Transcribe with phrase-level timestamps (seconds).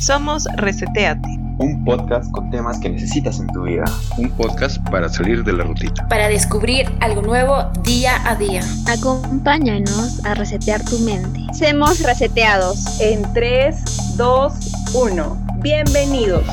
[0.00, 1.26] Somos Reseteate.
[1.58, 3.84] Un podcast con temas que necesitas en tu vida.
[4.18, 6.06] Un podcast para salir de la rutina.
[6.08, 8.60] Para descubrir algo nuevo día a día.
[8.86, 11.40] Acompáñanos a resetear tu mente.
[11.52, 13.00] Semos reseteados.
[13.00, 14.52] En 3, 2,
[14.94, 15.46] 1.
[15.62, 16.44] Bienvenidos.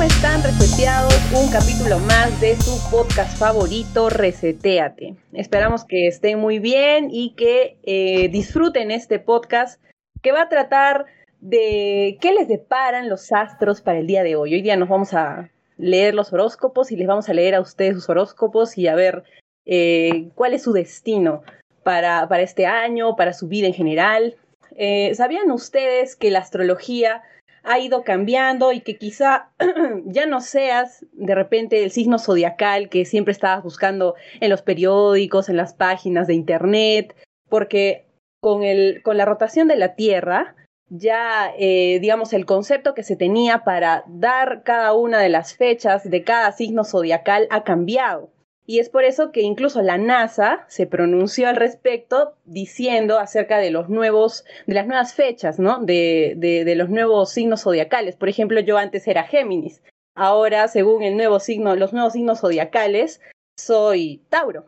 [0.00, 1.14] ¿Cómo están reseteados?
[1.34, 5.14] Un capítulo más de su podcast favorito, Reseteate.
[5.34, 9.78] Esperamos que estén muy bien y que eh, disfruten este podcast
[10.22, 11.04] que va a tratar
[11.40, 14.54] de qué les deparan los astros para el día de hoy.
[14.54, 17.96] Hoy día nos vamos a leer los horóscopos y les vamos a leer a ustedes
[17.96, 19.24] sus horóscopos y a ver
[19.66, 21.42] eh, cuál es su destino
[21.82, 24.36] para, para, este año, para su vida en general.
[24.76, 27.22] Eh, ¿Sabían ustedes que la astrología
[27.62, 29.50] ha ido cambiando y que quizá
[30.06, 35.48] ya no seas de repente el signo zodiacal que siempre estabas buscando en los periódicos,
[35.48, 37.14] en las páginas de internet,
[37.48, 38.06] porque
[38.40, 40.56] con, el, con la rotación de la Tierra,
[40.88, 46.08] ya, eh, digamos, el concepto que se tenía para dar cada una de las fechas
[46.08, 48.30] de cada signo zodiacal ha cambiado.
[48.66, 53.70] Y es por eso que incluso la NASA se pronunció al respecto diciendo acerca de
[53.70, 55.80] los nuevos, de las nuevas fechas, ¿no?
[55.80, 58.16] De, los nuevos signos zodiacales.
[58.16, 59.82] Por ejemplo, yo antes era Géminis.
[60.14, 63.20] Ahora, según el nuevo signo, los nuevos signos zodiacales,
[63.58, 64.66] soy Tauro.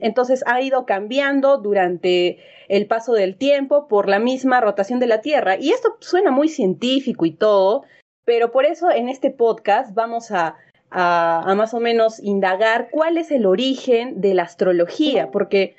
[0.00, 5.20] Entonces ha ido cambiando durante el paso del tiempo por la misma rotación de la
[5.20, 5.56] Tierra.
[5.56, 7.84] Y esto suena muy científico y todo,
[8.24, 10.56] pero por eso en este podcast vamos a
[10.96, 15.74] a, más o menos indagar cuál es el origen de la astrología, porque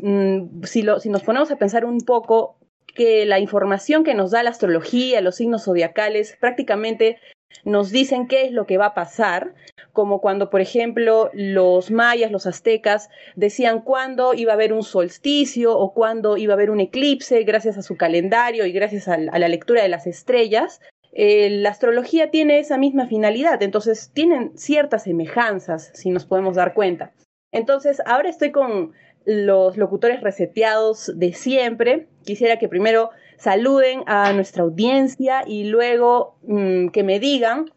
[0.00, 2.56] mm, si, lo, si nos ponemos a pensar un poco
[2.94, 7.18] que la información que nos da la astrología, los signos zodiacales, prácticamente
[7.64, 9.54] nos dicen qué es lo que va a pasar,
[9.92, 15.76] como cuando, por ejemplo, los mayas, los aztecas, decían cuándo iba a haber un solsticio
[15.76, 19.48] o cuándo iba a haber un eclipse, gracias a su calendario y gracias a la
[19.48, 20.80] lectura de las estrellas
[21.12, 26.74] eh, la astrología tiene esa misma finalidad, entonces tienen ciertas semejanzas, si nos podemos dar
[26.74, 27.12] cuenta.
[27.52, 28.92] Entonces, ahora estoy con
[29.24, 32.08] los locutores reseteados de siempre.
[32.24, 37.70] Quisiera que primero saluden a nuestra audiencia y luego mmm, que me digan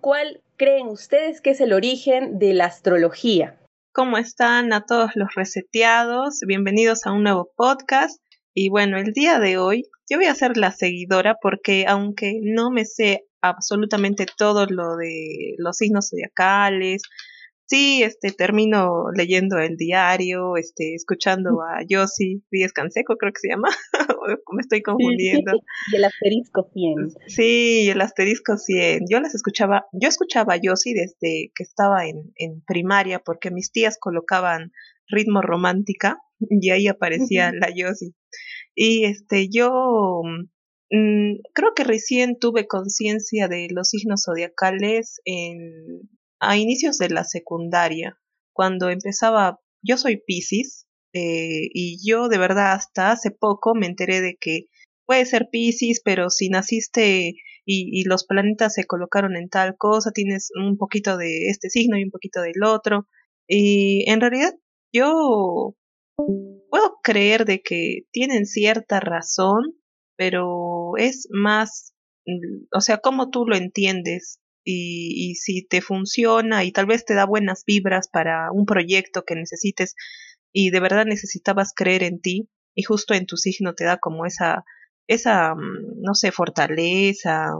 [0.00, 3.56] cuál creen ustedes que es el origen de la astrología.
[3.92, 6.40] ¿Cómo están a todos los reseteados?
[6.46, 8.20] Bienvenidos a un nuevo podcast.
[8.58, 12.70] Y bueno, el día de hoy yo voy a ser la seguidora porque aunque no
[12.70, 17.02] me sé absolutamente todo lo de los signos zodiacales,
[17.66, 23.48] sí, este, termino leyendo el diario, este, escuchando a Yossi Díez Canseco, creo que se
[23.50, 23.68] llama,
[24.52, 25.52] me estoy confundiendo.
[25.92, 26.96] y el asterisco 100.
[27.26, 29.04] Sí, el asterisco 100.
[29.10, 33.70] Yo las escuchaba, yo escuchaba a Yossi desde que estaba en, en primaria porque mis
[33.70, 34.72] tías colocaban
[35.08, 36.22] ritmo romántica
[36.62, 38.14] y ahí aparecía la Yossi.
[38.74, 39.70] Y este, yo
[40.90, 46.08] mmm, creo que recién tuve conciencia de los signos zodiacales en,
[46.40, 48.18] a inicios de la secundaria,
[48.52, 54.20] cuando empezaba, yo soy Pisces, eh, y yo de verdad hasta hace poco me enteré
[54.20, 54.66] de que
[55.06, 60.10] puede ser Pisces, pero si naciste y, y, los planetas se colocaron en tal cosa,
[60.12, 63.08] tienes un poquito de este signo y un poquito del otro.
[63.48, 64.52] Y en realidad
[64.92, 65.74] yo
[66.16, 69.76] puedo creer de que tienen cierta razón,
[70.16, 71.94] pero es más,
[72.72, 77.24] o sea, cómo tú lo entiendes y, si te funciona y tal vez te da
[77.24, 79.94] buenas vibras para un proyecto que necesites
[80.52, 84.26] y de verdad necesitabas creer en ti y justo en tu signo te da como
[84.26, 84.64] esa,
[85.06, 87.52] esa, no sé, fortaleza.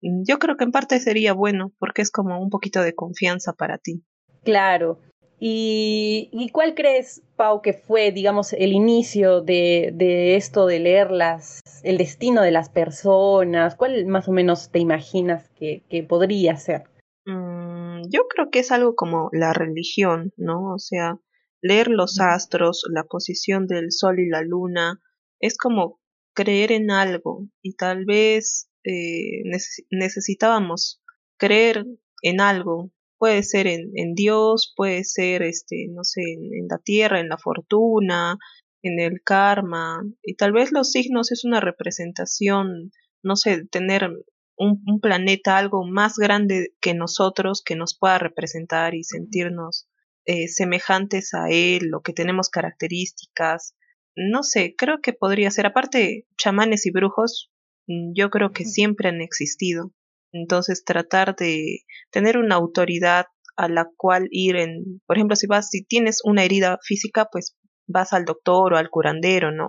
[0.00, 3.78] Yo creo que en parte sería bueno porque es como un poquito de confianza para
[3.78, 4.04] ti.
[4.44, 5.00] Claro,
[5.42, 11.10] ¿Y, ¿Y, cuál crees, Pau, que fue, digamos, el inicio de, de, esto de leer
[11.10, 13.74] las, el destino de las personas?
[13.74, 16.82] ¿Cuál más o menos te imaginas que, que podría ser?
[17.24, 20.74] Mm, yo creo que es algo como la religión, ¿no?
[20.74, 21.18] O sea,
[21.62, 25.00] leer los astros, la posición del sol y la luna,
[25.40, 26.00] es como
[26.34, 31.02] creer en algo y tal vez eh, neces necesitábamos
[31.38, 31.86] creer
[32.22, 32.90] en algo
[33.20, 37.28] puede ser en, en Dios, puede ser, este, no sé, en, en, la tierra, en
[37.28, 38.38] la fortuna,
[38.82, 42.90] en el karma, y tal vez los signos es una representación,
[43.22, 44.08] no sé, tener
[44.56, 49.86] un, un planeta algo más grande que nosotros que nos pueda representar y sentirnos
[50.24, 53.74] eh, semejantes a él o que tenemos características.
[54.16, 57.50] No sé, creo que podría ser, aparte, chamanes y brujos,
[57.86, 59.92] mm, yo creo que siempre han existido.
[60.32, 61.80] Entonces tratar de
[62.10, 66.44] tener una autoridad a la cual ir en, por ejemplo, si vas, si tienes una
[66.44, 67.56] herida física, pues
[67.86, 69.68] vas al doctor o al curandero, ¿no?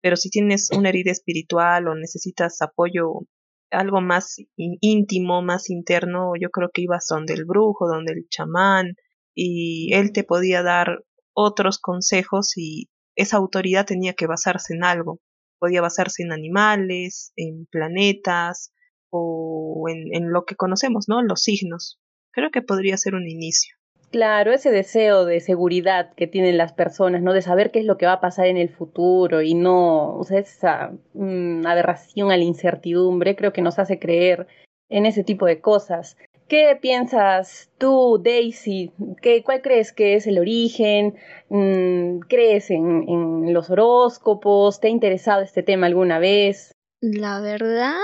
[0.00, 3.26] Pero si tienes una herida espiritual o necesitas apoyo,
[3.70, 8.94] algo más íntimo, más interno, yo creo que ibas donde el brujo, donde el chamán,
[9.34, 15.20] y él te podía dar otros consejos y esa autoridad tenía que basarse en algo.
[15.58, 18.72] Podía basarse en animales, en planetas
[19.10, 21.22] o en, en lo que conocemos, ¿no?
[21.22, 21.98] Los signos.
[22.32, 23.78] Creo que podría ser un inicio.
[24.10, 27.34] Claro, ese deseo de seguridad que tienen las personas, ¿no?
[27.34, 30.24] De saber qué es lo que va a pasar en el futuro y no, o
[30.24, 34.46] sea, esa mm, aberración a la incertidumbre, creo que nos hace creer
[34.88, 36.16] en ese tipo de cosas.
[36.48, 38.92] ¿Qué piensas tú, Daisy?
[39.20, 41.16] ¿Qué, ¿Cuál crees que es el origen?
[41.50, 44.80] Mm, ¿Crees en, en los horóscopos?
[44.80, 46.72] ¿Te ha interesado este tema alguna vez?
[47.02, 48.00] La verdad,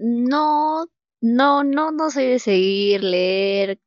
[0.00, 0.86] no,
[1.20, 3.80] no, no, no soy de seguir, leer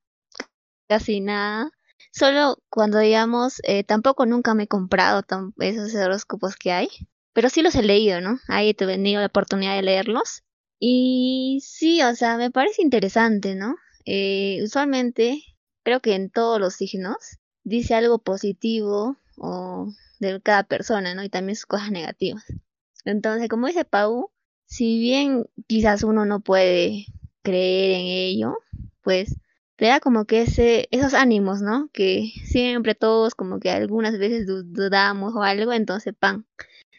[0.87, 1.71] casi nada.
[2.11, 5.23] Solo cuando digamos, eh, tampoco nunca me he comprado
[5.59, 6.89] esos horóscopos que hay,
[7.33, 8.39] pero sí los he leído, ¿no?
[8.47, 10.43] Ahí he tenido la oportunidad de leerlos.
[10.79, 13.75] Y sí, o sea, me parece interesante, ¿no?
[14.05, 15.41] Eh, usualmente,
[15.83, 19.87] creo que en todos los signos dice algo positivo o
[20.19, 21.23] de cada persona, ¿no?
[21.23, 22.43] Y también sus cosas negativas.
[23.05, 24.31] Entonces, como dice Pau,
[24.73, 27.05] si bien quizás uno no puede
[27.43, 28.57] creer en ello,
[29.03, 29.35] pues
[29.75, 31.89] te da como que ese, esos ánimos, ¿no?
[31.93, 36.47] Que siempre todos como que algunas veces dudamos o algo, entonces, pan,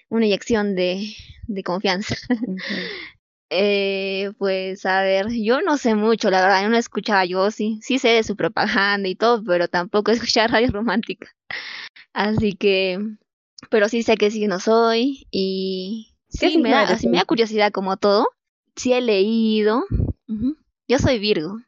[0.09, 1.17] una inyección de,
[1.49, 2.15] de confianza.
[3.51, 7.81] eh, pues a ver, yo no sé mucho, la verdad, yo no escuchaba yo, sí,
[7.83, 11.35] sí sé de su propaganda y todo, pero tampoco escuchaba radio romántica.
[12.13, 13.01] Así que,
[13.69, 17.73] pero sí sé que sí no soy y sí, me da, así me da curiosidad
[17.73, 18.29] como todo.
[18.77, 19.85] Sí he leído.
[20.89, 21.61] Yo soy Virgo.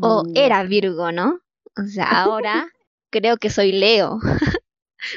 [0.00, 1.40] O era Virgo, ¿no?
[1.76, 2.70] O sea, ahora
[3.10, 4.18] creo que soy Leo.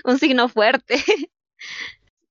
[0.05, 0.95] Un signo fuerte.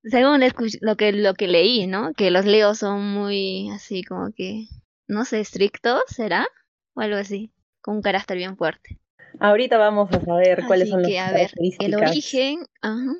[0.04, 0.40] Según
[0.80, 2.12] lo que, lo que leí, ¿no?
[2.14, 4.66] Que los Leos son muy así como que,
[5.06, 6.46] no sé, estrictos, ¿será?
[6.94, 7.52] O algo así.
[7.80, 8.98] Con un carácter bien fuerte.
[9.38, 13.14] Ahorita vamos a saber cuáles son que, las a ver, el origen, ajá.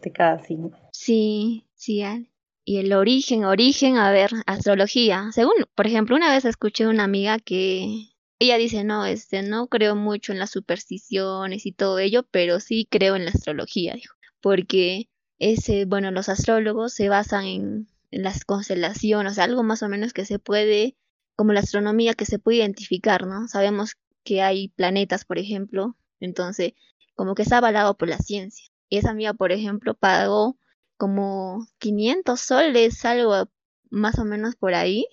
[0.00, 0.70] de cada signo.
[0.92, 2.02] Sí, sí,
[2.68, 5.30] y el origen, origen, a ver, astrología.
[5.32, 9.96] Según, por ejemplo, una vez escuché una amiga que ella dice, no, este, no creo
[9.96, 15.08] mucho en las supersticiones y todo ello, pero sí creo en la astrología, dijo, porque
[15.38, 20.12] ese, bueno, los astrólogos se basan en las constelaciones, o sea, algo más o menos
[20.12, 20.94] que se puede,
[21.36, 23.48] como la astronomía que se puede identificar, ¿no?
[23.48, 26.74] Sabemos que hay planetas, por ejemplo, entonces,
[27.14, 28.66] como que está avalado por la ciencia.
[28.90, 30.58] Y esa amiga, por ejemplo, pagó
[30.98, 33.48] como 500 soles, algo
[33.88, 35.06] más o menos por ahí,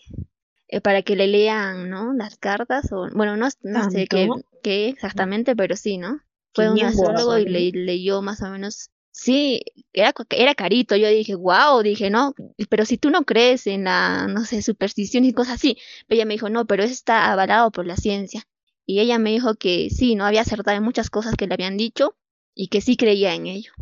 [0.68, 2.14] eh, para que le lean, ¿no?
[2.14, 4.28] Las cartas, o bueno, no, no sé qué,
[4.62, 6.20] qué, exactamente, pero sí, ¿no?
[6.54, 9.62] Fue un astrólogo y le, leyó más o menos, sí,
[9.94, 12.34] era, era carito, yo dije, wow, dije, no,
[12.70, 15.78] pero si tú no crees en la, no sé, superstición y cosas así,
[16.08, 18.48] pero ella me dijo, no, pero eso está avalado por la ciencia.
[18.88, 21.76] Y ella me dijo que sí, no había acertado en muchas cosas que le habían
[21.76, 22.16] dicho
[22.54, 23.74] y que sí creía en ello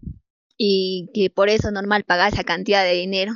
[0.58, 3.34] y que por eso es normal pagar esa cantidad de dinero.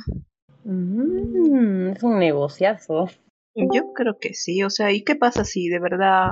[0.64, 3.08] Mm, es un negociazo.
[3.54, 6.30] Yo creo que sí, o sea, ¿y qué pasa si de verdad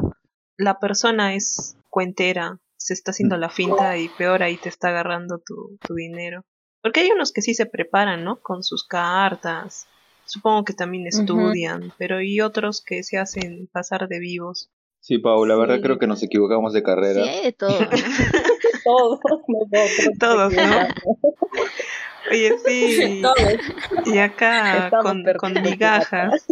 [0.57, 5.39] la persona es cuentera, se está haciendo la finta y peor ahí te está agarrando
[5.45, 6.45] tu, tu dinero?
[6.83, 8.41] Porque hay unos que sí se preparan, ¿no?
[8.41, 9.89] Con sus cartas,
[10.25, 14.71] supongo que también estudian, pero hay otros que se hacen pasar de vivos.
[15.01, 17.25] Sí, Pau, la verdad creo que nos equivocamos de carrera.
[17.25, 17.79] Sí, de todo.
[18.87, 19.21] todos
[20.19, 20.89] Todos, ¿no?
[22.31, 23.23] Oye, sí.
[24.07, 26.47] Y acá con, con migajas.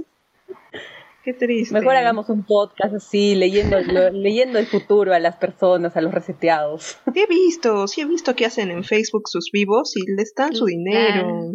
[1.25, 1.73] Qué triste.
[1.73, 3.81] Mejor hagamos un podcast así, leyendo,
[4.12, 6.99] leyendo el futuro a las personas, a los reseteados.
[7.14, 10.55] Sí he visto, sí he visto que hacen en Facebook sus vivos y les dan
[10.55, 11.53] su dinero.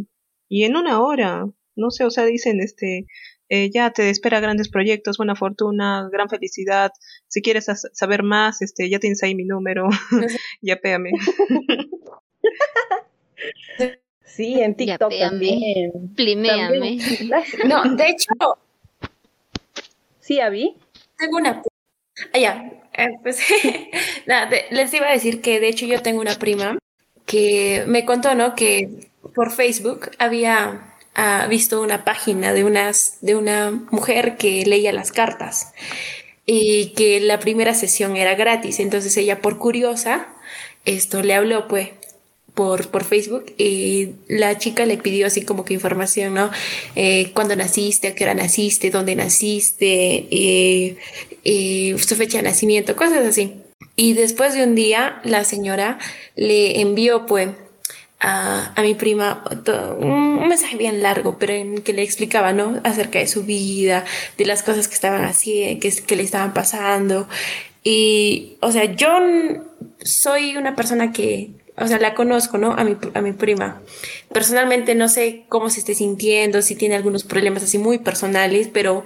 [0.48, 1.46] Y en una hora,
[1.76, 3.06] no sé, o sea, dicen, este,
[3.50, 6.92] eh, ya te espera grandes proyectos, buena fortuna, gran felicidad.
[7.28, 9.90] Si quieres saber más, este, ya tienes ahí mi número,
[10.62, 11.12] ya péame.
[14.24, 16.14] sí, en TikTok también.
[16.16, 16.98] Pliméame.
[17.66, 18.30] No, de hecho.
[20.20, 20.76] Sí, Avi.
[21.18, 21.62] Tengo una.
[22.34, 22.72] Ah, ya.
[22.94, 23.40] Eh, pues,
[24.28, 26.78] nada, les iba a decir que de hecho yo tengo una prima
[27.26, 28.56] que me contó, ¿no?
[28.56, 34.92] Que por Facebook había ha visto una página de, unas, de una mujer que leía
[34.92, 35.74] las cartas
[36.46, 38.80] y que la primera sesión era gratis.
[38.80, 40.28] Entonces ella por curiosa,
[40.86, 41.90] esto le habló pues
[42.54, 46.50] por, por Facebook y la chica le pidió así como que información, ¿no?
[46.96, 48.10] Eh, ¿Cuándo naciste?
[48.10, 48.90] ¿A qué hora naciste?
[48.90, 50.28] ¿Dónde naciste?
[50.32, 50.98] Eh,
[51.44, 53.54] eh, su fecha de nacimiento, cosas así.
[53.96, 56.00] Y después de un día, la señora
[56.36, 57.50] le envió, pues,
[58.20, 59.44] a, a mi prima
[59.98, 62.82] un, mensaje bien largo, pero en que le explicaba, ¿no?
[62.84, 64.06] Acerca de su vida,
[64.38, 67.28] de las cosas que estaban haciendo, que, que le estaban pasando.
[67.84, 69.10] Y, o sea, yo
[70.02, 72.74] soy una persona que, o sea, la conozco, ¿no?
[72.74, 73.82] A mi, a mi prima.
[74.34, 79.06] Personalmente no sé cómo se esté sintiendo, si tiene algunos problemas así muy personales, pero,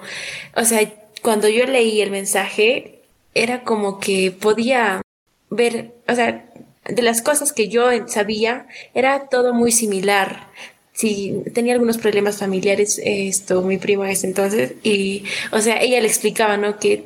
[0.56, 0.92] o sea,
[1.22, 3.02] cuando yo leí el mensaje,
[3.36, 5.02] era como que podía
[5.50, 6.46] ver, o sea,
[6.88, 10.48] de las cosas que yo sabía, era todo muy similar.
[10.92, 16.08] Sí, tenía algunos problemas familiares, esto, mi prima es entonces, y, o sea, ella le
[16.08, 16.78] explicaba, ¿no?
[16.78, 17.06] Que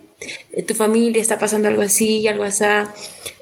[0.68, 2.66] tu familia está pasando algo así, algo así.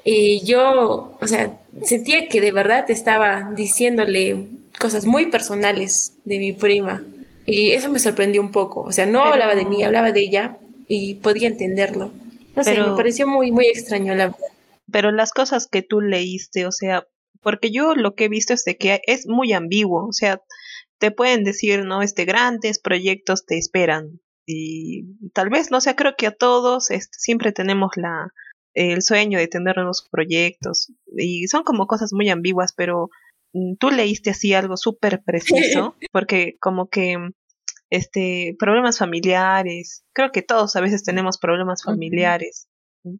[0.04, 4.46] Y yo, o sea, sentía que de verdad estaba diciéndole
[4.78, 7.02] cosas muy personales de mi prima.
[7.46, 8.82] Y eso me sorprendió un poco.
[8.82, 9.32] O sea, no Pero...
[9.32, 12.12] hablaba de mí, hablaba de ella y podía entenderlo.
[12.54, 12.84] No Pero...
[12.84, 14.55] sé, me pareció muy, muy extraño la verdad.
[14.90, 17.06] Pero las cosas que tú leíste, o sea,
[17.40, 20.42] porque yo lo que he visto es de que es muy ambiguo, o sea,
[20.98, 22.02] te pueden decir, ¿no?
[22.02, 24.20] Este, grandes proyectos te esperan.
[24.46, 28.32] Y tal vez, no sé, creo que a todos este, siempre tenemos la,
[28.74, 30.92] el sueño de tener nuevos proyectos.
[31.16, 33.10] Y son como cosas muy ambiguas, pero
[33.78, 37.16] tú leíste así algo súper preciso, porque como que
[37.90, 42.68] este problemas familiares, creo que todos a veces tenemos problemas familiares.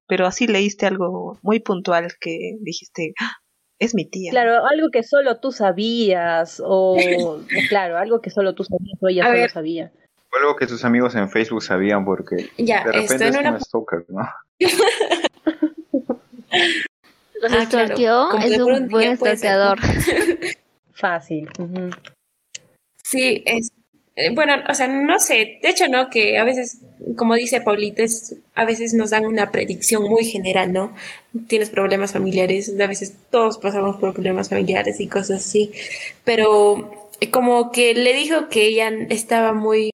[0.07, 3.33] Pero así leíste algo muy puntual que dijiste, ¡Ah!
[3.79, 4.31] es mi tía.
[4.31, 7.39] Claro, algo que solo tú sabías, o
[7.69, 9.51] claro, algo que solo tú sabías o ella A solo ver.
[9.51, 9.93] sabía.
[10.39, 13.61] Algo que tus amigos en Facebook sabían porque Ya, de repente esto es una- un
[13.61, 14.23] stalker, ¿no?
[17.41, 17.87] Los Ah, claro.
[17.89, 19.79] stalkeó, Como es un buen stalkeador.
[20.95, 21.49] Fácil.
[23.05, 23.71] Sí, es,
[24.35, 26.09] bueno, o sea, no sé, de hecho, ¿no?
[26.09, 26.79] Que a veces,
[27.17, 28.03] como dice Paulita,
[28.55, 30.95] a veces nos dan una predicción muy general, ¿no?
[31.49, 35.71] Tienes problemas familiares, a veces todos pasamos por problemas familiares y cosas así,
[36.25, 39.91] pero eh, como que le dijo que ella estaba muy,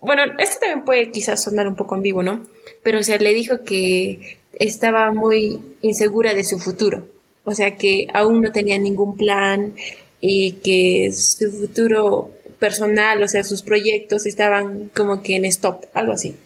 [0.00, 2.44] bueno, esto también puede quizás sonar un poco ambiguo, ¿no?
[2.82, 7.06] Pero, o sea, le dijo que estaba muy insegura de su futuro,
[7.44, 9.74] o sea, que aún no tenía ningún plan
[10.20, 16.12] y que su futuro personal, o sea, sus proyectos estaban como que en stop, algo
[16.12, 16.36] así.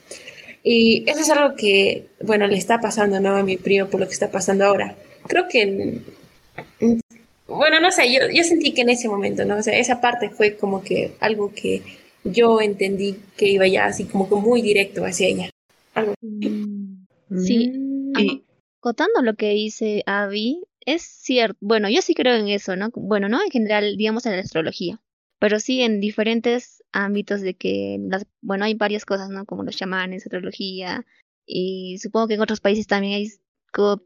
[0.63, 3.37] Y eso es algo que, bueno, le está pasando, ¿no?
[3.37, 4.97] A mi primo por lo que está pasando ahora.
[5.27, 6.05] Creo que, en-
[6.81, 7.01] en-
[7.49, 9.57] bueno, no sé, yo, yo sentí que en ese momento, ¿no?
[9.57, 11.83] O sea, esa parte fue como que algo que
[12.25, 15.51] yo entendí que iba ya así como que muy directo hacia ella.
[15.95, 18.19] Algo Sí, Mm.
[18.19, 18.45] Y
[18.81, 21.57] Contando lo que dice Abby, es cierto.
[21.61, 22.91] Bueno, yo sí creo en eso, ¿no?
[22.95, 25.01] Bueno, no en general, digamos en la astrología,
[25.43, 29.45] pero sí en diferentes ámbitos de que, las, bueno, hay varias cosas, ¿no?
[29.45, 31.05] Como los chamanes, astrología,
[31.45, 33.27] y supongo que en otros países también hay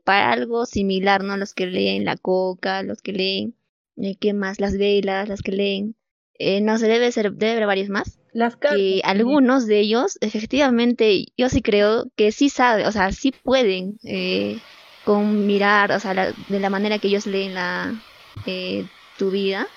[0.02, 1.36] para algo similar, ¿no?
[1.36, 3.54] Los que leen la coca, los que leen,
[3.98, 4.60] eh, ¿qué más?
[4.60, 5.94] Las velas, las que leen.
[6.38, 11.26] Eh, no sé, debe ser, debe haber varios más Las que algunos de ellos, efectivamente,
[11.36, 14.62] yo sí creo que sí saben, o sea, sí pueden eh,
[15.02, 18.02] con mirar, o sea, la- de la manera que ellos leen la
[18.46, 18.88] eh,
[19.18, 19.68] tu vida.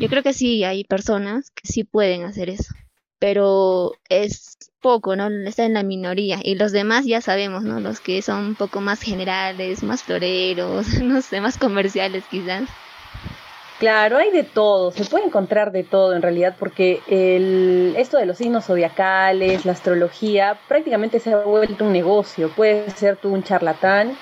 [0.00, 2.74] Yo creo que sí hay personas que sí pueden hacer eso,
[3.18, 5.28] pero es poco, ¿no?
[5.28, 7.80] Está en la minoría y los demás ya sabemos, ¿no?
[7.80, 12.68] Los que son un poco más generales, más floreros, no sé, más comerciales quizás.
[13.78, 18.26] Claro, hay de todo, se puede encontrar de todo en realidad, porque el, esto de
[18.26, 22.50] los signos zodiacales, la astrología, prácticamente se ha vuelto un negocio.
[22.56, 24.18] Puedes ser tú un charlatán.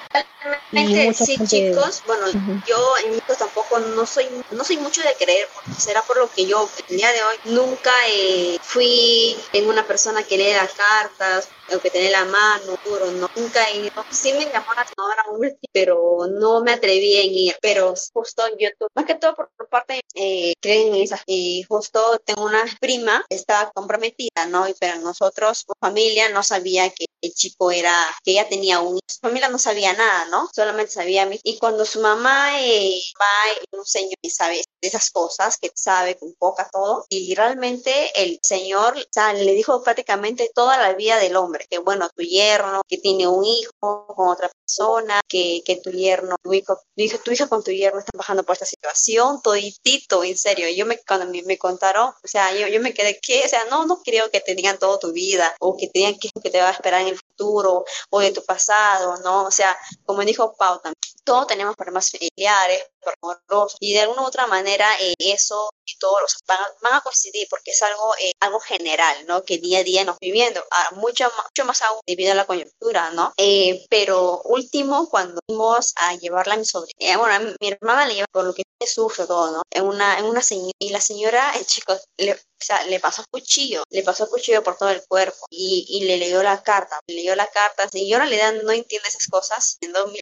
[0.73, 2.61] Realmente, sí, gente- chicos, bueno, Ujú.
[2.67, 6.19] yo en mi caso tampoco no soy, no soy mucho de creer, porque será por
[6.19, 10.53] lo que yo el día de hoy nunca eh, fui en una persona que lee
[10.53, 14.05] las cartas o que tiene la mano, duro, no, nunca he ido.
[14.11, 17.57] Sí me llamó la atención último, pero no me atreví en ir.
[17.61, 21.17] Pero justo YouTube, más que todo por, por parte, eh, creen en.
[21.27, 24.69] Y justo tengo una prima, estaba comprometida, ¿no?
[24.69, 27.95] Y Pero nosotros, familia, no sabía que el chico era,
[28.25, 30.49] que ella tenía un, su familia no sabía nada, ¿no?
[30.55, 35.11] Solamente sabía mi, y cuando su mamá eh, va un señor y sabe de esas
[35.11, 40.51] cosas, que sabe con poca todo, y realmente el señor, o sea, le dijo prácticamente
[40.55, 44.49] toda la vida del hombre, que bueno, tu yerno, que tiene un hijo con otra
[44.49, 48.19] persona, que, que tu yerno, tu hijo, tu hijo, tu hija con tu yerno están
[48.19, 52.55] pasando por esta situación, toditito, en serio, yo me, cuando me, me contaron, o sea,
[52.55, 53.45] yo, yo me quedé, ¿qué?
[53.45, 56.17] O sea, no, no creo que te digan toda tu vida, o que te digan
[56.35, 59.45] lo que te va a esperar en el futuro o de tu pasado, ¿no?
[59.45, 62.83] O sea, como dijo Pau también, todos tenemos problemas familiares,
[63.21, 67.01] amorosos, y de alguna u otra manera eh, eso y todos los van, van, a
[67.01, 69.45] coincidir porque es algo, eh, algo general, ¿no?
[69.45, 73.11] Que día a día nos viviendo, ah, mucho, mucho más aún debido a la coyuntura,
[73.11, 73.33] ¿no?
[73.37, 78.15] Eh, pero último, cuando fuimos a llevarla a mi sobrina, bueno, a mi hermana le
[78.15, 79.63] lleva por lo que sufre todo, ¿no?
[79.71, 83.25] En una, en una señora, y la señora, el chico, le, o sea, le pasó
[83.31, 87.17] cuchillo, le pasó cuchillo por todo el cuerpo y, y le leyó la carta, le
[87.17, 90.21] leyó la carta, yo en realidad no entiendo esas cosas, en 2000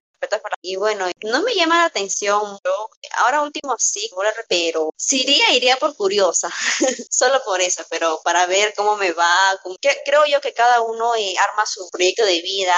[0.63, 2.59] y bueno, no me llama la atención,
[3.19, 4.11] ahora último sí,
[4.49, 6.51] pero si iría, iría por curiosa,
[7.11, 9.35] solo por eso, pero para ver cómo me va,
[10.05, 12.75] creo yo que cada uno eh, arma su proyecto de vida,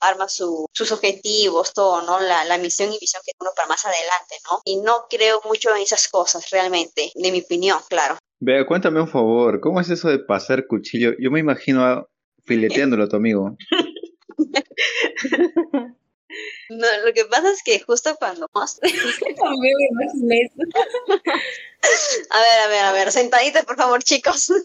[0.00, 2.20] arma sus objetivos, todo, ¿no?
[2.20, 4.60] La, la misión y visión que uno para más adelante, ¿no?
[4.64, 8.16] Y no creo mucho en esas cosas realmente, de mi opinión, claro.
[8.40, 11.12] Vea, cuéntame un favor, ¿cómo es eso de pasar cuchillo?
[11.18, 12.08] Yo me imagino
[12.44, 13.56] fileteándolo a tu amigo.
[16.70, 18.48] No, lo que pasa es que justo cuando...
[22.30, 24.52] A ver, a ver, a ver, sentaditos por favor chicos.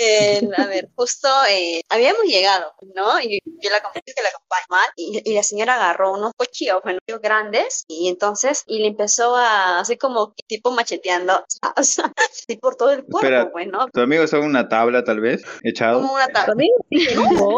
[0.00, 3.18] Eh, a ver, justo eh, habíamos llegado, ¿no?
[3.18, 7.00] Y yo la acompañé, que la acompañé mal, y, la señora agarró unos cuchillos, bueno,
[7.20, 11.44] grandes, y entonces, y le empezó a, así como tipo macheteando,
[11.76, 12.12] o sea,
[12.60, 13.88] por todo el cuerpo, bueno.
[13.92, 16.00] ¿Tu amigo en una tabla tal vez, echado?
[16.00, 16.54] Como una tabla.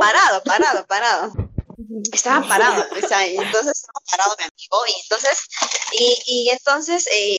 [0.01, 1.50] parado, parado, parado
[2.13, 5.49] estaba parado, o sea, y entonces estaba parado mi amigo, y entonces,
[5.93, 7.37] y, y entonces, eh,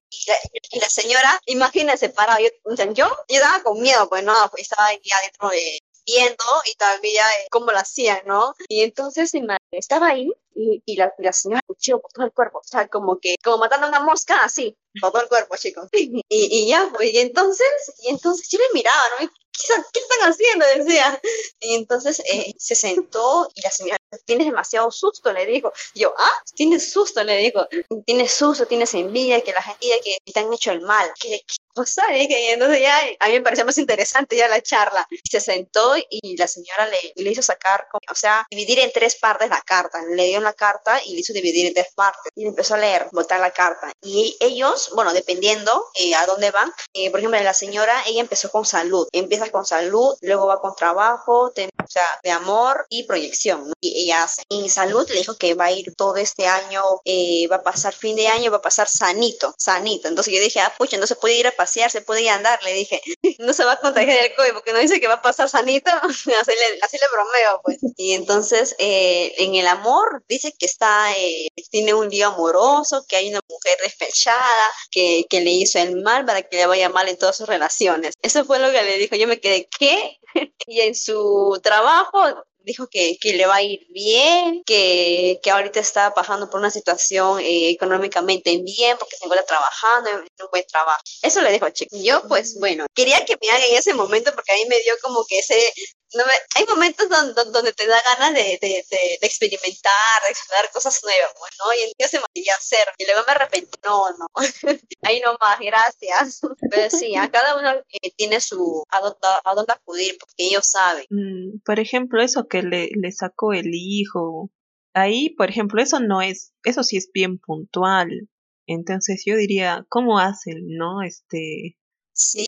[0.71, 2.49] y, la, señora, imagínense, parado, yo,
[2.93, 7.27] yo, yo estaba con miedo, pues no, pues estaba ahí adentro de, viendo y todavía
[7.29, 8.53] eh, cómo lo hacían, ¿no?
[8.67, 12.31] Y entonces mi madre estaba ahí y, y la, la, señora cuchillo por todo el
[12.31, 15.55] cuerpo, o sea, como que, como matando a una mosca, así, por todo el cuerpo,
[15.57, 15.87] chicos.
[15.93, 17.67] Y, y ya, pues, y entonces,
[18.03, 19.29] y entonces yo le miraba, ¿no?
[19.51, 20.65] ¿Qué, están haciendo?
[20.77, 21.21] Decía.
[21.59, 25.71] Y entonces eh, se sentó y la señora, tienes demasiado susto, le dijo.
[25.95, 27.67] yo, ah, tienes susto, le dijo.
[28.05, 31.11] Tienes susto, tienes envidia, que la gente que te han hecho el mal.
[31.19, 31.41] ¿Qué,
[31.73, 32.03] cosa?
[32.15, 35.07] Y entonces ya a mí me pareció más interesante ya la charla.
[35.29, 39.49] Se sentó y la señora le, le hizo sacar, o sea, dividir en tres partes
[39.49, 40.01] la carta.
[40.09, 42.31] Le dio la carta y le hizo dividir en tres partes.
[42.35, 43.91] Y empezó a leer, botar la carta.
[44.01, 48.49] Y ellos, bueno, dependiendo eh, a dónde van, eh, por ejemplo, la señora, ella empezó
[48.49, 49.07] con salud.
[49.11, 53.71] Empieza con salud, luego va con trabajo, o sea, de amor y proyección.
[53.81, 54.27] Y ella.
[54.49, 57.93] En salud le dijo que va a ir todo este año, eh, va a pasar
[57.93, 60.07] fin de año, va a pasar sanito, sanito.
[60.07, 62.35] Entonces yo dije, ah, pucha, no se puede ir a pasear, se puede ir a
[62.35, 62.61] andar.
[62.63, 63.01] Le dije,
[63.39, 65.91] no se va a contagiar el COVID porque no dice que va a pasar sanito.
[66.01, 67.77] así, le, así le bromeo, pues.
[67.97, 73.15] Y entonces, eh, en el amor, dice que está, eh, tiene un lío amoroso, que
[73.15, 77.07] hay una mujer despechada, que, que le hizo el mal para que le vaya mal
[77.07, 78.15] en todas sus relaciones.
[78.21, 79.15] Eso fue lo que le dijo.
[79.15, 80.19] Yo me quedé, ¿qué?
[80.67, 85.79] y en su trabajo dijo que, que, le va a ir bien, que, que ahorita
[85.79, 90.65] está pasando por una situación eh, económicamente bien porque se encuentra trabajando en un buen
[90.67, 91.01] trabajo.
[91.21, 91.97] Eso le dijo a Chico.
[91.97, 94.93] Yo, pues bueno, quería que me haga en ese momento porque a mí me dio
[95.01, 95.73] como que ese
[96.13, 100.69] no me, hay momentos donde, donde, te da ganas de, de, de, experimentar, de explorar
[100.71, 101.73] cosas nuevas, ¿no?
[101.73, 102.87] Y entonces se me quería hacer.
[102.97, 104.27] Y luego me arrepentí, no, no,
[105.03, 106.41] ahí nomás, gracias.
[106.69, 110.67] Pero sí, a cada uno eh, tiene su, a dónde, a dónde acudir, porque ellos
[110.67, 111.05] saben.
[111.09, 114.51] Mm, por ejemplo, eso que le, le sacó el hijo,
[114.93, 118.29] ahí, por ejemplo, eso no es, eso sí es bien puntual.
[118.67, 121.01] Entonces yo diría, ¿cómo hacen, no?
[121.01, 121.77] Este,
[122.13, 122.45] Sí,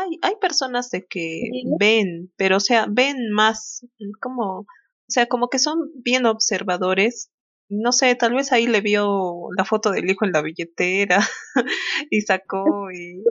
[0.00, 1.42] hay, hay personas de que
[1.78, 3.86] ven, pero o sea, ven más
[4.20, 4.66] como, o
[5.08, 7.30] sea, como que son bien observadores.
[7.68, 11.18] No sé, tal vez ahí le vio la foto del hijo en la billetera
[12.10, 13.24] y sacó y,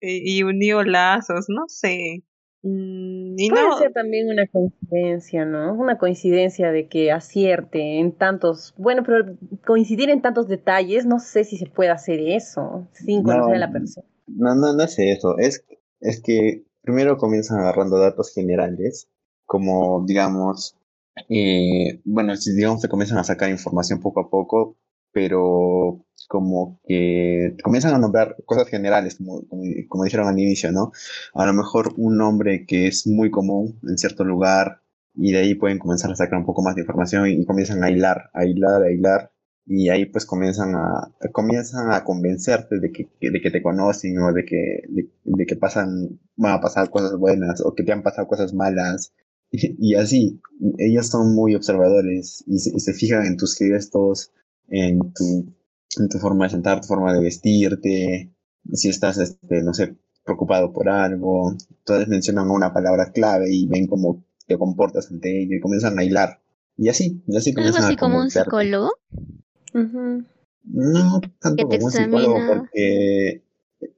[0.00, 2.22] y, unió lazos, no sé.
[2.62, 5.74] Mm, y Puede ser también una coincidencia, ¿no?
[5.74, 9.36] Una coincidencia de que acierte en tantos, bueno, pero
[9.66, 13.72] coincidir en tantos detalles, no sé si se puede hacer eso sin conocer a la
[13.72, 14.06] persona.
[14.26, 15.64] No, no, no es eso, es
[16.04, 19.08] es que primero comienzan agarrando datos generales,
[19.46, 20.76] como digamos,
[21.28, 24.76] eh, bueno, digamos que comienzan a sacar información poco a poco,
[25.12, 29.42] pero como que comienzan a nombrar cosas generales, como,
[29.88, 30.92] como, dijeron al inicio, ¿no?
[31.34, 34.82] A lo mejor un nombre que es muy común en cierto lugar
[35.14, 37.90] y de ahí pueden comenzar a sacar un poco más de información y, comienzan a
[37.90, 39.32] hilar, a hilar, a hilar
[39.66, 44.32] y ahí pues comienzan a, comienzan a convencerte de que, de que te conocen o
[44.32, 48.28] de que, de, que pasan, van a pasar cosas buenas o que te han pasado
[48.28, 49.12] cosas malas.
[49.56, 50.40] Y, así,
[50.78, 54.32] ellos son muy observadores y se, fijan en tus gestos,
[54.68, 55.54] en tu,
[55.96, 58.34] en tu forma de sentar, tu forma de vestirte,
[58.72, 61.52] si estás, este, no sé, preocupado por algo.
[61.70, 66.04] Entonces mencionan una palabra clave y ven como te comportas ante ello y comienzan a
[66.04, 66.40] hilar.
[66.76, 68.50] Y así, y así Algo comienzan así a como un convencerte.
[70.64, 73.42] No tanto como un psicólogo, porque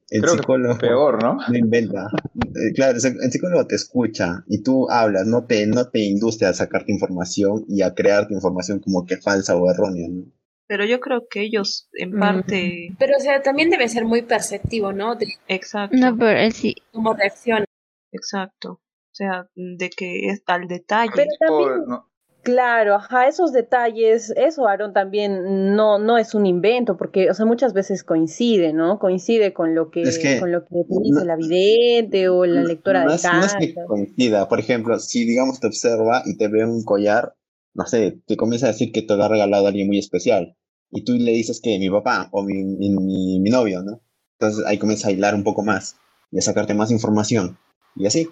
[0.09, 1.39] el Creo psicólogo peor, ¿no?
[1.49, 2.09] no inventa.
[2.57, 6.55] Eh, Claro, el psicólogo te escucha y tú hablas, no te, no te induce a
[6.55, 10.25] sacarte información y a crearte información como que falsa o errónea, ¿no?
[10.69, 12.19] Pero yo creo que ellos, en Mm.
[12.21, 15.15] parte, Pero, o sea, también debe ser muy perceptivo, ¿no?
[15.15, 16.75] De exacto, No, pero él sí.
[16.93, 17.65] cómo reacciona.
[18.12, 18.73] exacto.
[18.73, 21.12] O sea, de que es al detalle.
[21.15, 22.11] Pero también, no,
[22.47, 27.45] claro, ajá, esos detalles, eso, Aaron, también no, no es un invento, porque, o sea,
[27.45, 29.01] muchas veces coincide, ¿no?
[29.01, 32.47] Coincide con lo que, Es que con lo que te dice no- la vidente o
[32.47, 34.49] la lectora no de es, no es que coincida.
[34.49, 37.35] Por ejemplo, si digamos te observa y te ve un collar,
[37.75, 40.57] no sé, te comienza a decir que te lo ha regalado alguien muy especial.
[40.93, 44.01] Y tú le dices que mi papá o mi, mi, mi- mi novio, ¿no?
[44.39, 45.97] Entonces ahí comienza a hilar un poco más
[46.31, 47.59] y a sacarte más información.
[47.97, 48.29] Y así.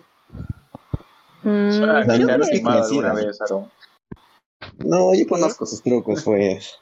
[1.42, 3.12] Mm, suena o sea, yo es que coincida.
[3.12, 3.70] vez, Aaron.
[4.78, 6.74] No, yo conozco sus trucos, pues.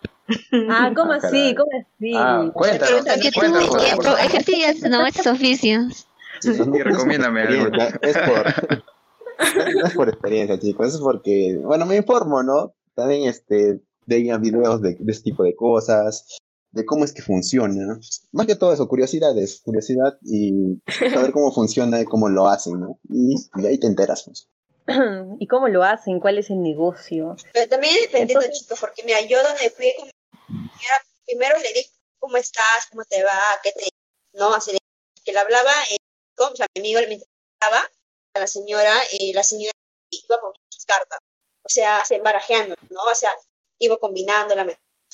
[0.70, 1.28] Ah, ¿cómo Ah, así?
[1.30, 1.54] caray.
[1.54, 2.12] ¿Cómo así?
[2.16, 3.68] Ah, cuéntanos, Que tú cuéntanos.
[3.68, 6.06] por no, estos oficios.
[6.44, 6.50] Y
[6.82, 7.76] recomiéndame algo.
[8.02, 12.74] Es por, no es por experiencia, chicos, es porque, bueno, me informo, ¿no?
[12.94, 16.38] También este, veía videos de, de este tipo de cosas,
[16.70, 17.98] de cómo es que funciona.
[18.32, 20.80] Más que todo eso, curiosidades, curiosidad y
[21.12, 22.98] saber cómo funciona y cómo lo hacen, ¿no?
[23.10, 24.48] Y, y ahí te enteras, pues.
[25.40, 26.20] ¿Y cómo lo hacen?
[26.20, 27.36] ¿Cuál es el negocio?
[27.52, 30.10] Pero también dependiendo, Entonces- chicos, porque mira, yo donde fui, como-
[30.48, 32.86] era- primero le dije, ¿cómo estás?
[32.90, 33.40] ¿Cómo te va?
[33.62, 33.88] ¿Qué te
[34.34, 34.76] No, así
[35.24, 35.96] que le hablaba, eh,
[36.34, 37.20] con, o sea, mi amigo le
[37.60, 37.90] hablaba
[38.34, 39.72] a la señora, eh, la señora
[40.10, 41.18] iba con sus cartas,
[41.62, 43.02] o sea, se embarajeando, ¿no?
[43.02, 43.30] O sea,
[43.78, 44.66] iba combinando las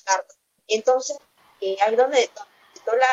[0.05, 0.37] cartas.
[0.69, 1.19] Entonces,
[1.61, 2.31] eh, ahí donde,
[2.87, 3.07] donde la,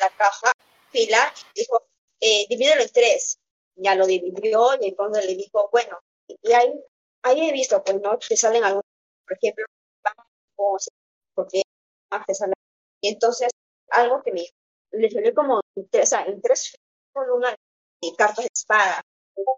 [0.00, 0.52] la caja,
[0.90, 1.86] fila, dijo,
[2.20, 3.38] eh, divídelo en tres.
[3.76, 6.72] Ya lo dividió y entonces le dijo, bueno, y ahí
[7.22, 8.18] ahí he visto, pues, ¿no?
[8.18, 8.84] Te salen algunos,
[9.26, 9.64] por ejemplo,
[11.34, 11.62] porque
[12.34, 12.54] salen.
[13.02, 13.50] Y entonces,
[13.90, 14.44] algo que me
[14.92, 16.76] le salió como en tres, en tres
[17.12, 17.54] columnas
[18.02, 19.02] de cartas de espada.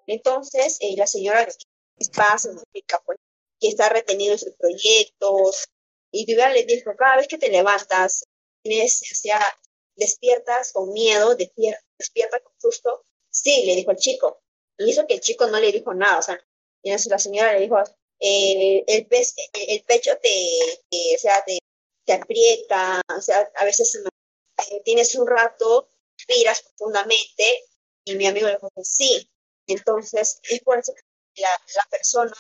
[0.07, 1.52] Entonces, eh, la señora de
[1.98, 3.18] espada significa, pues,
[3.61, 5.66] que está retenido en sus proyectos.
[6.12, 8.24] Y Vivian le dijo, cada vez que te levantas,
[8.62, 9.40] tienes, o sea,
[9.96, 13.02] despiertas con miedo, despiertas, despiertas con susto.
[13.42, 14.40] Sí, le dijo el chico.
[14.79, 16.38] Y eso que el chico no le dijo nada, o sea,
[16.83, 17.77] y entonces la señora le dijo,
[18.20, 20.29] eh, el, pe- el pecho te,
[20.90, 21.59] te-
[22.07, 23.96] te, aprieta, o sea, a veces
[24.70, 27.44] eh, tienes un rato, respiras profundamente,
[28.05, 29.29] y mi amigo le dijo sí.
[29.66, 30.92] Entonces, es por eso
[31.35, 31.48] que la,
[31.90, 32.33] persona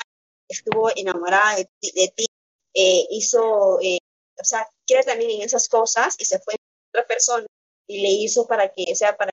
[0.48, 2.26] estuvo enamorada de de ti,
[2.74, 3.98] eh, hizo, eh,
[4.40, 6.54] o sea, quiere también en esas cosas, y se fue
[6.92, 7.46] otra persona,
[7.88, 9.32] y le hizo para que, sea, para,